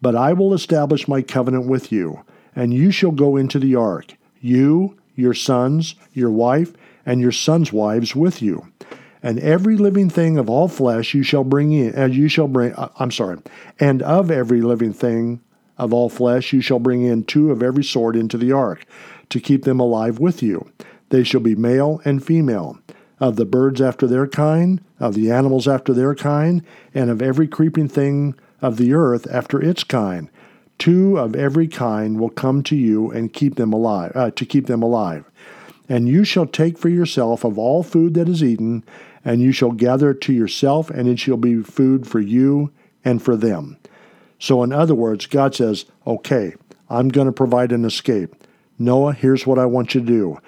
But 0.00 0.14
I 0.14 0.32
will 0.32 0.52
establish 0.52 1.08
my 1.08 1.22
covenant 1.22 1.66
with 1.66 1.90
you, 1.90 2.24
and 2.54 2.74
you 2.74 2.90
shall 2.90 3.10
go 3.10 3.36
into 3.36 3.58
the 3.58 3.74
ark, 3.74 4.14
you, 4.40 4.98
your 5.14 5.34
sons, 5.34 5.94
your 6.12 6.30
wife, 6.30 6.72
and 7.06 7.20
your 7.20 7.32
sons' 7.32 7.72
wives 7.72 8.14
with 8.14 8.42
you. 8.42 8.68
And 9.22 9.38
every 9.38 9.76
living 9.76 10.10
thing 10.10 10.36
of 10.36 10.50
all 10.50 10.68
flesh 10.68 11.14
you 11.14 11.22
shall 11.22 11.44
bring 11.44 11.72
in, 11.72 11.94
and 11.94 12.14
you 12.14 12.28
shall 12.28 12.48
bring, 12.48 12.74
uh, 12.74 12.90
I'm 12.98 13.10
sorry, 13.10 13.38
and 13.80 14.02
of 14.02 14.30
every 14.30 14.60
living 14.60 14.92
thing 14.92 15.40
of 15.78 15.92
all 15.92 16.08
flesh 16.08 16.52
you 16.52 16.60
shall 16.60 16.78
bring 16.78 17.02
in 17.02 17.24
two 17.24 17.50
of 17.50 17.62
every 17.62 17.84
sort 17.84 18.16
into 18.16 18.38
the 18.38 18.52
ark, 18.52 18.84
to 19.30 19.40
keep 19.40 19.64
them 19.64 19.80
alive 19.80 20.18
with 20.18 20.42
you. 20.42 20.70
They 21.10 21.24
shall 21.24 21.40
be 21.40 21.54
male 21.54 22.00
and 22.04 22.24
female, 22.24 22.78
of 23.20 23.36
the 23.36 23.44
birds 23.44 23.80
after 23.80 24.06
their 24.06 24.26
kind, 24.26 24.82
of 24.98 25.14
the 25.14 25.30
animals 25.30 25.68
after 25.68 25.92
their 25.92 26.14
kind, 26.14 26.62
and 26.94 27.10
of 27.10 27.22
every 27.22 27.48
creeping 27.48 27.88
thing 27.88 28.34
of 28.60 28.76
the 28.76 28.92
earth 28.92 29.26
after 29.30 29.62
its 29.62 29.84
kind. 29.84 30.28
Two 30.78 31.18
of 31.18 31.36
every 31.36 31.68
kind 31.68 32.18
will 32.18 32.30
come 32.30 32.62
to 32.64 32.76
you 32.76 33.10
and 33.10 33.32
keep 33.32 33.54
them 33.54 33.72
alive, 33.72 34.12
uh, 34.14 34.30
to 34.32 34.44
keep 34.44 34.66
them 34.66 34.82
alive. 34.82 35.24
And 35.88 36.08
you 36.08 36.24
shall 36.24 36.46
take 36.46 36.78
for 36.78 36.88
yourself 36.88 37.44
of 37.44 37.58
all 37.58 37.82
food 37.82 38.14
that 38.14 38.28
is 38.28 38.42
eaten, 38.42 38.84
and 39.24 39.40
you 39.40 39.52
shall 39.52 39.72
gather 39.72 40.10
it 40.10 40.20
to 40.22 40.32
yourself, 40.32 40.90
and 40.90 41.08
it 41.08 41.18
shall 41.18 41.36
be 41.36 41.62
food 41.62 42.06
for 42.06 42.20
you 42.20 42.72
and 43.04 43.22
for 43.22 43.36
them. 43.36 43.76
So, 44.38 44.62
in 44.62 44.72
other 44.72 44.94
words, 44.94 45.26
God 45.26 45.54
says, 45.54 45.86
okay, 46.06 46.54
I'm 46.88 47.08
going 47.08 47.26
to 47.26 47.32
provide 47.32 47.72
an 47.72 47.84
escape. 47.84 48.34
Noah, 48.78 49.12
here's 49.12 49.46
what 49.46 49.58
I 49.58 49.66
want 49.66 49.94
you 49.94 50.00
to 50.00 50.06
do. 50.06 50.38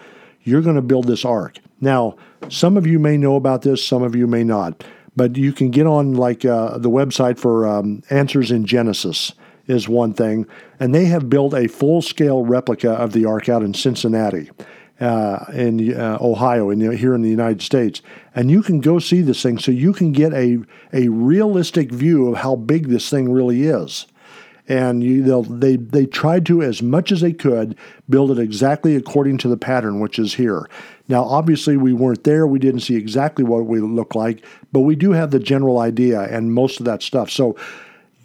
You're 0.43 0.63
going 0.63 0.77
to 0.77 0.83
build 0.83 1.07
this 1.07 1.25
ark. 1.25 1.59
Now, 1.81 2.17
some 2.49 2.77
of 2.77 2.87
you 2.87 2.99
may 2.99 3.17
know 3.17 3.37
about 3.37 3.63
this, 3.63 3.85
some 3.85 4.03
of 4.03 4.15
you 4.15 4.27
may 4.27 4.45
not, 4.45 4.85
but 5.15 5.37
you 5.37 5.53
can 5.53 5.71
get 5.71 5.87
on 5.87 6.15
like 6.15 6.45
uh, 6.45 6.79
the 6.79 6.91
website 6.91 7.39
for 7.39 7.67
um, 7.67 8.03
Answers 8.11 8.51
in 8.51 8.67
Genesis 8.67 9.33
is 9.67 9.89
one 9.89 10.13
thing, 10.13 10.47
and 10.79 10.95
they 10.95 11.07
have 11.07 11.29
built 11.29 11.55
a 11.55 11.67
full 11.67 12.01
scale 12.01 12.45
replica 12.45 12.93
of 12.93 13.13
the 13.13 13.25
ark 13.25 13.49
out 13.49 13.63
in 13.63 13.75
Cincinnati 13.75 14.51
uh, 15.01 15.45
in 15.53 15.95
uh, 15.95 16.19
Ohio, 16.21 16.71
in 16.71 16.79
the, 16.79 16.97
here 16.97 17.15
in 17.15 17.23
the 17.23 17.29
United 17.29 17.63
States, 17.63 18.01
and 18.35 18.51
you 18.51 18.63
can 18.63 18.81
go 18.81 18.99
see 18.99 19.21
this 19.21 19.43
thing, 19.43 19.59
so 19.59 19.71
you 19.71 19.93
can 19.93 20.13
get 20.13 20.33
a 20.33 20.59
a 20.93 21.09
realistic 21.09 21.91
view 21.93 22.29
of 22.29 22.39
how 22.39 22.57
big 22.57 22.89
this 22.89 23.11
thing 23.11 23.31
really 23.31 23.65
is. 23.65 24.07
And 24.69 25.05
you, 25.05 25.23
they 25.43 25.77
they 25.77 26.07
tried 26.07 26.47
to 26.47 26.63
as 26.63 26.83
much 26.83 27.13
as 27.13 27.21
they 27.21 27.33
could 27.33 27.77
build 28.09 28.31
it 28.31 28.39
exactly 28.39 28.97
according 28.97 29.39
to 29.39 29.49
the 29.49 29.57
pattern, 29.57 30.01
which 30.01 30.19
is 30.19 30.35
here. 30.35 30.69
Now, 31.09 31.23
obviously, 31.23 31.77
we 31.77 31.93
weren't 31.93 32.25
there; 32.25 32.47
we 32.47 32.59
didn't 32.59 32.81
see 32.81 32.97
exactly 32.97 33.45
what 33.45 33.67
we 33.67 33.81
look 33.81 34.15
like, 34.15 34.45
but 34.73 34.81
we 34.81 34.97
do 34.97 35.13
have 35.13 35.31
the 35.31 35.39
general 35.39 35.79
idea 35.79 36.23
and 36.23 36.53
most 36.53 36.81
of 36.81 36.87
that 36.87 37.03
stuff. 37.03 37.31
So, 37.31 37.55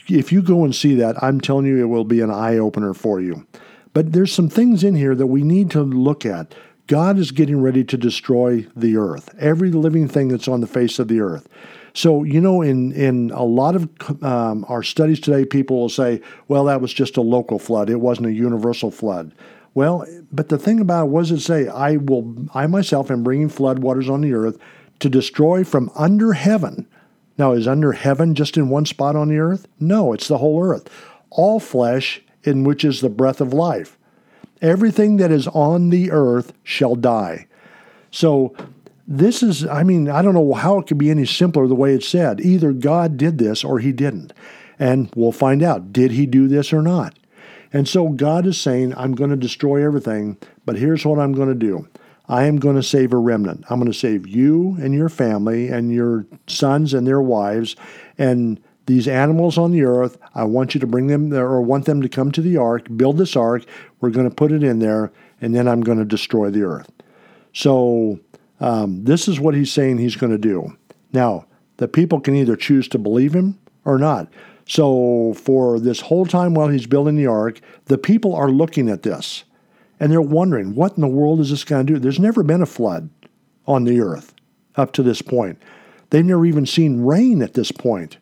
if 0.08 0.32
you 0.32 0.42
go 0.42 0.64
and 0.64 0.74
see 0.74 0.96
that, 0.96 1.22
I'm 1.22 1.42
telling 1.42 1.66
you, 1.66 1.80
it 1.80 1.90
will 1.90 2.06
be 2.06 2.22
an 2.22 2.32
eye 2.32 2.58
opener 2.58 2.94
for 2.94 3.20
you. 3.22 3.46
But 3.94 4.14
there's 4.14 4.34
some 4.34 4.50
things 4.50 4.84
in 4.84 4.96
here 4.96 5.16
that 5.16 5.28
we 5.28 5.44
need 5.44 5.72
to 5.72 5.82
look 5.82 6.26
at. 6.26 6.56
God 6.88 7.18
is 7.18 7.32
getting 7.32 7.62
ready 7.62 7.84
to 7.86 7.98
destroy 7.98 8.68
the 8.76 8.98
earth, 8.98 9.34
every 9.40 9.72
living 9.72 10.08
thing 10.08 10.28
that's 10.28 10.48
on 10.48 10.62
the 10.62 10.68
face 10.68 11.00
of 11.00 11.08
the 11.08 11.22
earth. 11.22 11.48
So, 11.94 12.24
you 12.24 12.40
know, 12.40 12.62
in, 12.62 12.92
in 12.94 13.32
a 13.32 13.44
lot 13.44 13.76
of 13.76 13.90
um, 14.24 14.66
our 14.70 14.82
studies 14.82 15.20
today, 15.20 15.46
people 15.46 15.80
will 15.80 15.90
say, 15.90 16.22
well, 16.48 16.66
that 16.66 16.82
was 16.82 16.94
just 16.94 17.18
a 17.18 17.22
local 17.22 17.60
flood. 17.60 17.90
It 17.90 18.00
wasn't 18.00 18.28
a 18.28 18.34
universal 18.34 18.92
flood. 18.92 19.34
Well, 19.74 20.06
but 20.32 20.50
the 20.50 20.58
thing 20.58 20.80
about 20.80 21.06
it 21.06 21.12
was 21.12 21.32
it 21.32 21.40
say, 21.40 21.68
I 21.68 21.98
will, 21.98 22.36
I 22.54 22.68
myself 22.68 23.12
am 23.12 23.24
bringing 23.24 23.50
flood 23.50 23.80
waters 23.80 24.10
on 24.10 24.22
the 24.22 24.34
earth 24.34 24.58
to 25.00 25.10
destroy 25.10 25.64
from 25.64 25.92
under 25.96 26.34
heaven. 26.34 26.88
Now, 27.38 27.54
is 27.54 27.68
under 27.68 27.94
heaven 27.94 28.36
just 28.36 28.58
in 28.58 28.70
one 28.70 28.86
spot 28.86 29.16
on 29.16 29.30
the 29.30 29.40
earth? 29.40 29.68
No, 29.80 30.14
it's 30.14 30.28
the 30.28 30.38
whole 30.38 30.64
earth. 30.64 30.90
All 31.30 31.60
flesh 31.60 32.22
in 32.44 32.64
which 32.64 32.84
is 32.84 33.02
the 33.02 33.10
breath 33.10 33.42
of 33.42 33.54
life. 33.54 33.98
Everything 34.62 35.18
that 35.18 35.32
is 35.32 35.48
on 35.48 35.90
the 35.90 36.12
earth 36.12 36.54
shall 36.64 36.96
die. 36.96 37.48
So, 38.12 38.56
this 39.08 39.44
is, 39.44 39.66
I 39.66 39.84
mean, 39.84 40.10
I 40.10 40.22
don't 40.22 40.36
know 40.36 40.54
how 40.54 40.78
it 40.78 40.88
could 40.88 40.98
be 40.98 41.10
any 41.10 41.26
simpler 41.26 41.68
the 41.68 41.76
way 41.76 41.94
it's 41.94 42.08
said. 42.08 42.40
Either 42.40 42.72
God 42.72 43.18
did 43.18 43.40
this 43.40 43.64
or 43.64 43.80
he 43.80 43.92
didn't. 43.92 44.32
And 44.80 45.12
we'll 45.16 45.32
find 45.32 45.62
out 45.62 45.92
did 45.92 46.12
he 46.12 46.26
do 46.26 46.48
this 46.48 46.72
or 46.72 46.82
not? 46.82 47.18
And 47.74 47.88
so 47.88 48.10
God 48.10 48.46
is 48.46 48.60
saying, 48.60 48.94
I'm 48.96 49.14
going 49.14 49.30
to 49.30 49.36
destroy 49.36 49.84
everything, 49.86 50.38
but 50.66 50.78
here's 50.78 51.06
what 51.06 51.20
I'm 51.20 51.34
going 51.34 51.50
to 51.50 51.56
do 51.56 51.88
I 52.28 52.46
am 52.46 52.58
going 52.58 52.76
to 52.76 52.84
save 52.84 53.12
a 53.12 53.18
remnant. 53.18 53.66
I'm 53.70 53.80
going 53.80 53.92
to 53.92 53.98
save 53.98 54.28
you 54.28 54.78
and 54.80 54.94
your 54.94 55.10
family 55.10 55.68
and 55.68 55.92
your 55.92 56.26
sons 56.48 56.94
and 56.94 57.06
their 57.06 57.22
wives. 57.22 57.76
And 58.18 58.62
these 58.86 59.08
animals 59.08 59.58
on 59.58 59.72
the 59.72 59.84
earth, 59.84 60.18
I 60.34 60.44
want 60.44 60.74
you 60.74 60.80
to 60.82 60.88
bring 60.88 61.08
them 61.08 61.30
there 61.30 61.48
or 61.48 61.62
want 61.62 61.86
them 61.86 62.02
to 62.02 62.10
come 62.10 62.32
to 62.32 62.42
the 62.42 62.58
ark, 62.58 62.88
build 62.96 63.18
this 63.18 63.36
ark. 63.36 63.64
We're 64.00 64.10
going 64.10 64.30
to 64.30 64.36
put 64.36 64.52
it 64.52 64.64
in 64.64 64.80
there, 64.80 65.12
and 65.40 65.56
then 65.56 65.68
I'm 65.68 65.82
going 65.82 66.00
to 66.00 66.06
destroy 66.06 66.50
the 66.50 66.64
earth. 66.64 66.92
So, 67.54 68.20
um, 68.60 69.04
this 69.04 69.28
is 69.28 69.40
what 69.40 69.56
he's 69.56 69.72
saying 69.72 69.98
he's 69.98 70.16
going 70.16 70.32
to 70.32 70.38
do. 70.38 70.78
Now, 71.14 71.46
the 71.78 71.88
people 71.88 72.20
can 72.20 72.36
either 72.36 72.56
choose 72.56 72.88
to 72.90 73.00
believe 73.00 73.34
him 73.34 73.60
or 73.86 73.98
not. 73.98 74.28
So, 74.68 75.34
for 75.34 75.80
this 75.80 76.02
whole 76.02 76.26
time 76.26 76.54
while 76.54 76.68
he's 76.68 76.88
building 76.88 77.16
the 77.16 77.28
ark, 77.28 77.60
the 77.86 77.98
people 77.98 78.36
are 78.36 78.50
looking 78.50 78.90
at 78.90 79.04
this 79.04 79.44
and 80.00 80.12
they're 80.12 80.22
wondering, 80.22 80.74
what 80.76 80.96
in 80.96 81.02
the 81.02 81.08
world 81.08 81.40
is 81.40 81.50
this 81.52 81.64
going 81.64 81.86
to 81.86 81.94
do? 81.94 82.00
There's 82.00 82.20
never 82.20 82.42
been 82.42 82.62
a 82.62 82.68
flood 82.68 83.10
on 83.68 83.84
the 83.84 84.00
earth 84.00 84.34
up 84.76 84.94
to 84.94 85.04
this 85.04 85.22
point. 85.22 85.62
They've 86.10 86.26
never 86.26 86.46
even 86.46 86.66
seen 86.66 87.02
rain 87.02 87.42
at 87.42 87.54
this 87.54 87.72
point. 87.72 88.18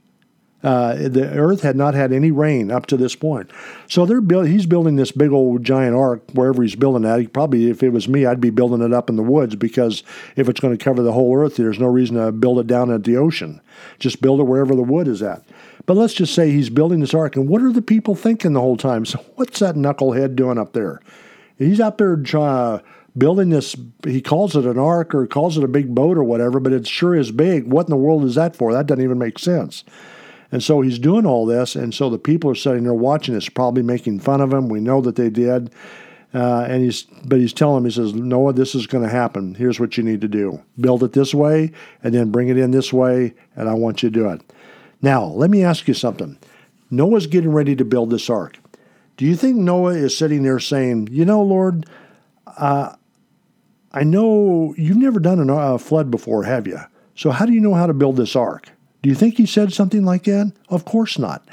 Uh, 0.62 0.95
the 0.95 1.30
earth 1.36 1.62
had 1.62 1.78
not 1.78 1.93
had 1.93 2.12
any 2.12 2.32
rain 2.32 2.69
up 2.69 2.86
to 2.86 2.98
this 2.98 3.15
point. 3.15 3.50
So 3.88 4.06
they're 4.06 4.19
build, 4.19 4.48
he's 4.48 4.65
building 4.65 4.98
this 4.98 5.12
big 5.12 5.32
old 5.32 5.63
giant 5.63 5.95
ark 5.95 6.22
wherever 6.34 6.62
he's 6.62 6.76
building 6.76 7.04
that. 7.04 7.22
He 7.22 7.28
probably, 7.28 7.69
if 7.69 7.82
it 7.82 7.89
was 7.89 8.10
me, 8.10 8.26
I'd 8.26 8.41
be 8.41 8.50
building 8.50 8.82
it 8.82 8.93
up 8.93 9.10
in 9.10 9.15
the 9.15 9.24
woods 9.24 9.56
because 9.56 10.04
if 10.36 10.50
it's 10.50 10.60
going 10.60 10.78
to 10.78 10.84
cover 10.84 11.02
the 11.02 11.13
whole 11.13 11.34
earth, 11.38 11.56
there's 11.56 11.80
no 11.80 11.88
reason 11.88 12.17
to 12.17 12.34
build 12.34 12.60
it 12.60 12.67
down 12.67 12.91
at 12.91 13.06
the 13.06 13.15
ocean. 13.15 13.62
Just 14.00 14.22
build 14.22 14.41
it 14.41 14.48
wherever 14.48 14.76
the 14.76 14.84
wood 14.84 15.08
is 15.08 15.24
at. 15.24 15.43
But 15.86 15.95
let's 15.95 16.13
just 16.13 16.36
say 16.36 16.52
he's 16.52 16.69
building 16.69 17.00
this 17.00 17.13
ark, 17.13 17.36
and 17.36 17.48
what 17.48 17.62
are 17.62 17.72
the 17.72 17.82
people 17.82 18.13
thinking 18.13 18.54
the 18.54 18.62
whole 18.62 18.78
time? 18.78 19.06
So 19.06 19.26
what's 19.36 19.60
that 19.60 19.76
knucklehead 19.76 20.36
doing 20.36 20.58
up 20.58 20.74
there? 20.74 21.02
He's 21.58 21.80
up 21.80 21.98
there 21.98 22.22
uh, 22.36 22.80
building 23.17 23.50
this. 23.50 23.76
He 24.04 24.22
calls 24.22 24.56
it 24.56 24.65
an 24.65 24.78
ark 24.78 25.15
or 25.15 25.26
calls 25.26 25.58
it 25.58 25.63
a 25.63 25.67
big 25.67 25.95
boat 25.95 26.17
or 26.17 26.24
whatever, 26.24 26.60
but 26.60 26.74
it 26.74 26.86
sure 26.86 27.15
is 27.15 27.32
big. 27.32 27.65
What 27.65 27.88
in 27.88 27.91
the 27.91 27.98
world 27.98 28.24
is 28.24 28.36
that 28.36 28.56
for? 28.56 28.72
That 28.74 28.88
doesn't 28.88 29.04
even 29.04 29.17
make 29.17 29.39
sense. 29.39 29.84
And 30.51 30.63
so 30.63 30.81
he's 30.81 30.97
doing 30.97 31.25
all 31.25 31.45
this, 31.45 31.75
and 31.75 31.93
so 31.93 32.09
the 32.09 32.17
people 32.17 32.49
are 32.49 32.55
sitting 32.55 32.83
there 32.83 32.93
watching 32.93 33.35
this, 33.35 33.49
probably 33.49 33.83
making 33.83 34.19
fun 34.19 34.41
of 34.41 34.51
him. 34.51 34.67
We 34.67 34.79
know 34.79 34.99
that 35.01 35.15
they 35.15 35.29
did. 35.29 35.71
Uh, 36.33 36.65
and 36.69 36.83
he's, 36.83 37.03
but 37.25 37.39
he's 37.39 37.53
telling 37.53 37.79
him, 37.79 37.85
he 37.85 37.91
says, 37.91 38.13
Noah, 38.13 38.53
this 38.53 38.75
is 38.75 38.85
going 38.85 39.03
to 39.03 39.09
happen. 39.09 39.55
Here's 39.55 39.79
what 39.79 39.97
you 39.97 40.03
need 40.03 40.21
to 40.21 40.27
do: 40.27 40.62
build 40.79 41.03
it 41.03 41.13
this 41.13 41.33
way, 41.33 41.71
and 42.03 42.13
then 42.13 42.31
bring 42.31 42.49
it 42.49 42.57
in 42.57 42.71
this 42.71 42.93
way, 42.93 43.33
and 43.55 43.67
I 43.67 43.73
want 43.73 44.03
you 44.03 44.09
to 44.09 44.19
do 44.19 44.29
it. 44.29 44.41
Now, 45.01 45.25
let 45.25 45.49
me 45.49 45.63
ask 45.63 45.88
you 45.88 45.93
something. 45.93 46.38
Noah's 46.91 47.25
getting 47.25 47.51
ready 47.51 47.75
to 47.75 47.85
build 47.85 48.09
this 48.09 48.29
ark. 48.29 48.57
Do 49.17 49.25
you 49.25 49.35
think 49.35 49.57
Noah 49.57 49.93
is 49.93 50.17
sitting 50.17 50.43
there 50.43 50.59
saying, 50.59 51.09
"You 51.12 51.25
know, 51.25 51.41
Lord, 51.41 51.88
uh, 52.45 52.95
I 53.91 54.03
know 54.03 54.75
you've 54.77 54.97
never 54.97 55.19
done 55.19 55.49
a 55.49 55.79
flood 55.79 56.12
before, 56.12 56.43
have 56.43 56.67
you? 56.67 56.79
So 57.15 57.31
how 57.31 57.45
do 57.45 57.53
you 57.53 57.59
know 57.59 57.73
how 57.73 57.88
to 57.88 57.93
build 57.93 58.17
this 58.17 58.35
ark?" 58.35 58.69
Do 59.01 59.09
you 59.09 59.15
think 59.15 59.38
he 59.38 59.45
said 59.45 59.71
something 59.71 60.03
like 60.03 60.23
that? 60.25 60.51
Of 60.69 60.85
course 60.85 61.17
not. 61.17 61.47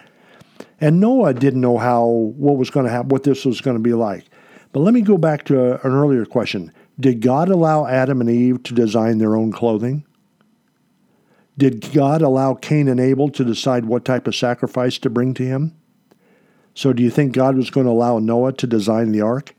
And 0.80 1.00
Noah 1.00 1.34
didn't 1.34 1.60
know 1.60 1.78
how 1.78 2.06
what 2.06 2.56
was 2.56 2.70
going 2.70 2.86
to 2.86 2.92
happen, 2.92 3.08
what 3.08 3.22
this 3.22 3.44
was 3.44 3.60
going 3.60 3.76
to 3.76 3.82
be 3.82 3.94
like. 3.94 4.24
But 4.72 4.80
let 4.80 4.94
me 4.94 5.00
go 5.00 5.16
back 5.16 5.44
to 5.44 5.74
an 5.74 5.92
earlier 5.92 6.26
question. 6.26 6.72
Did 6.98 7.20
God 7.20 7.48
allow 7.48 7.86
Adam 7.86 8.20
and 8.20 8.28
Eve 8.28 8.62
to 8.64 8.74
design 8.74 9.18
their 9.18 9.36
own 9.36 9.52
clothing? 9.52 10.04
Did 11.58 11.92
God 11.92 12.20
allow 12.20 12.54
Cain 12.54 12.88
and 12.88 13.00
Abel 13.00 13.30
to 13.30 13.44
decide 13.44 13.86
what 13.86 14.04
type 14.04 14.26
of 14.26 14.34
sacrifice 14.34 14.98
to 14.98 15.10
bring 15.10 15.32
to 15.34 15.42
him? 15.42 15.74
So 16.74 16.92
do 16.92 17.02
you 17.02 17.10
think 17.10 17.32
God 17.32 17.56
was 17.56 17.70
going 17.70 17.86
to 17.86 17.92
allow 17.92 18.18
Noah 18.18 18.52
to 18.54 18.66
design 18.66 19.12
the 19.12 19.22
ark? 19.22 19.54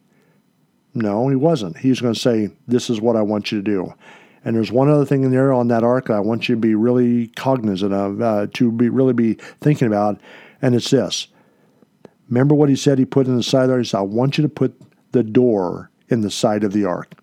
No, 0.93 1.27
he 1.27 1.35
wasn't. 1.35 1.77
He 1.77 1.89
was 1.89 2.01
going 2.01 2.13
to 2.13 2.19
say, 2.19 2.51
This 2.67 2.89
is 2.89 3.01
what 3.01 3.15
I 3.15 3.21
want 3.23 3.51
you 3.51 3.59
to 3.59 3.63
do. 3.63 3.93
And 4.47 4.55
there's 4.55 4.71
one 4.71 4.89
other 4.89 5.03
thing 5.03 5.25
in 5.25 5.31
there 5.31 5.51
on 5.51 5.67
that 5.67 5.83
ark 5.83 6.09
I 6.09 6.21
want 6.21 6.47
you 6.47 6.55
to 6.55 6.61
be 6.61 6.73
really 6.73 7.27
cognizant 7.35 7.91
of, 7.91 8.21
uh, 8.21 8.47
to 8.53 8.71
be 8.71 8.87
really 8.87 9.11
be 9.11 9.33
thinking 9.59 9.87
about, 9.87 10.21
and 10.61 10.73
it's 10.73 10.89
this. 10.89 11.27
Remember 12.29 12.55
what 12.55 12.69
he 12.69 12.77
said 12.77 12.97
he 12.97 13.03
put 13.03 13.27
in 13.27 13.35
the 13.35 13.43
side 13.43 13.67
there? 13.67 13.77
He 13.77 13.83
said, 13.83 13.97
I 13.97 14.03
want 14.03 14.37
you 14.37 14.43
to 14.43 14.49
put 14.49 14.73
the 15.11 15.21
door 15.21 15.91
in 16.07 16.21
the 16.21 16.31
side 16.31 16.63
of 16.63 16.71
the 16.71 16.85
ark. 16.85 17.21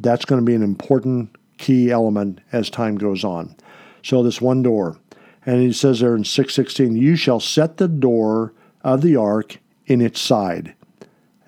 That's 0.00 0.24
going 0.24 0.40
to 0.40 0.46
be 0.46 0.54
an 0.54 0.62
important 0.62 1.36
key 1.58 1.90
element 1.90 2.40
as 2.52 2.70
time 2.70 2.96
goes 2.96 3.22
on. 3.22 3.54
So 4.02 4.22
this 4.22 4.40
one 4.40 4.62
door. 4.62 4.98
And 5.44 5.60
he 5.60 5.74
says 5.74 6.00
there 6.00 6.16
in 6.16 6.24
616, 6.24 6.96
you 6.96 7.16
shall 7.16 7.38
set 7.38 7.76
the 7.76 7.86
door 7.86 8.54
of 8.82 9.02
the 9.02 9.14
ark 9.14 9.58
in 9.84 10.00
its 10.00 10.22
side. 10.22 10.74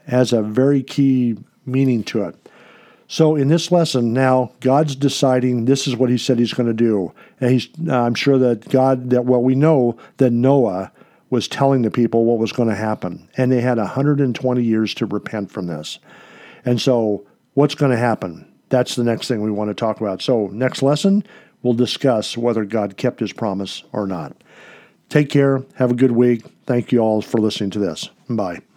Has 0.06 0.34
a 0.34 0.42
very 0.42 0.82
key 0.82 1.38
meaning 1.64 2.04
to 2.04 2.24
it. 2.24 2.47
So 3.08 3.36
in 3.36 3.48
this 3.48 3.72
lesson 3.72 4.12
now, 4.12 4.52
God's 4.60 4.94
deciding 4.94 5.64
this 5.64 5.86
is 5.86 5.96
what 5.96 6.10
He 6.10 6.18
said 6.18 6.38
He's 6.38 6.52
going 6.52 6.68
to 6.68 6.74
do, 6.74 7.12
and 7.40 7.50
He's. 7.50 7.68
Uh, 7.86 7.98
I'm 7.98 8.14
sure 8.14 8.38
that 8.38 8.68
God 8.68 9.10
that 9.10 9.24
well 9.24 9.42
we 9.42 9.54
know 9.54 9.96
that 10.18 10.30
Noah 10.30 10.92
was 11.30 11.48
telling 11.48 11.82
the 11.82 11.90
people 11.90 12.24
what 12.24 12.38
was 12.38 12.52
going 12.52 12.68
to 12.68 12.74
happen, 12.74 13.28
and 13.36 13.50
they 13.50 13.60
had 13.60 13.78
120 13.78 14.62
years 14.62 14.94
to 14.94 15.06
repent 15.06 15.50
from 15.50 15.66
this. 15.66 15.98
And 16.64 16.80
so, 16.80 17.26
what's 17.54 17.74
going 17.74 17.92
to 17.92 17.98
happen? 17.98 18.46
That's 18.68 18.94
the 18.94 19.04
next 19.04 19.28
thing 19.28 19.42
we 19.42 19.50
want 19.50 19.68
to 19.70 19.74
talk 19.74 20.00
about. 20.00 20.20
So, 20.20 20.48
next 20.48 20.82
lesson, 20.82 21.24
we'll 21.62 21.74
discuss 21.74 22.36
whether 22.36 22.64
God 22.64 22.98
kept 22.98 23.20
His 23.20 23.32
promise 23.32 23.84
or 23.92 24.06
not. 24.06 24.36
Take 25.08 25.30
care. 25.30 25.64
Have 25.76 25.90
a 25.90 25.94
good 25.94 26.12
week. 26.12 26.44
Thank 26.66 26.92
you 26.92 26.98
all 26.98 27.22
for 27.22 27.38
listening 27.38 27.70
to 27.70 27.78
this. 27.78 28.10
Bye. 28.28 28.67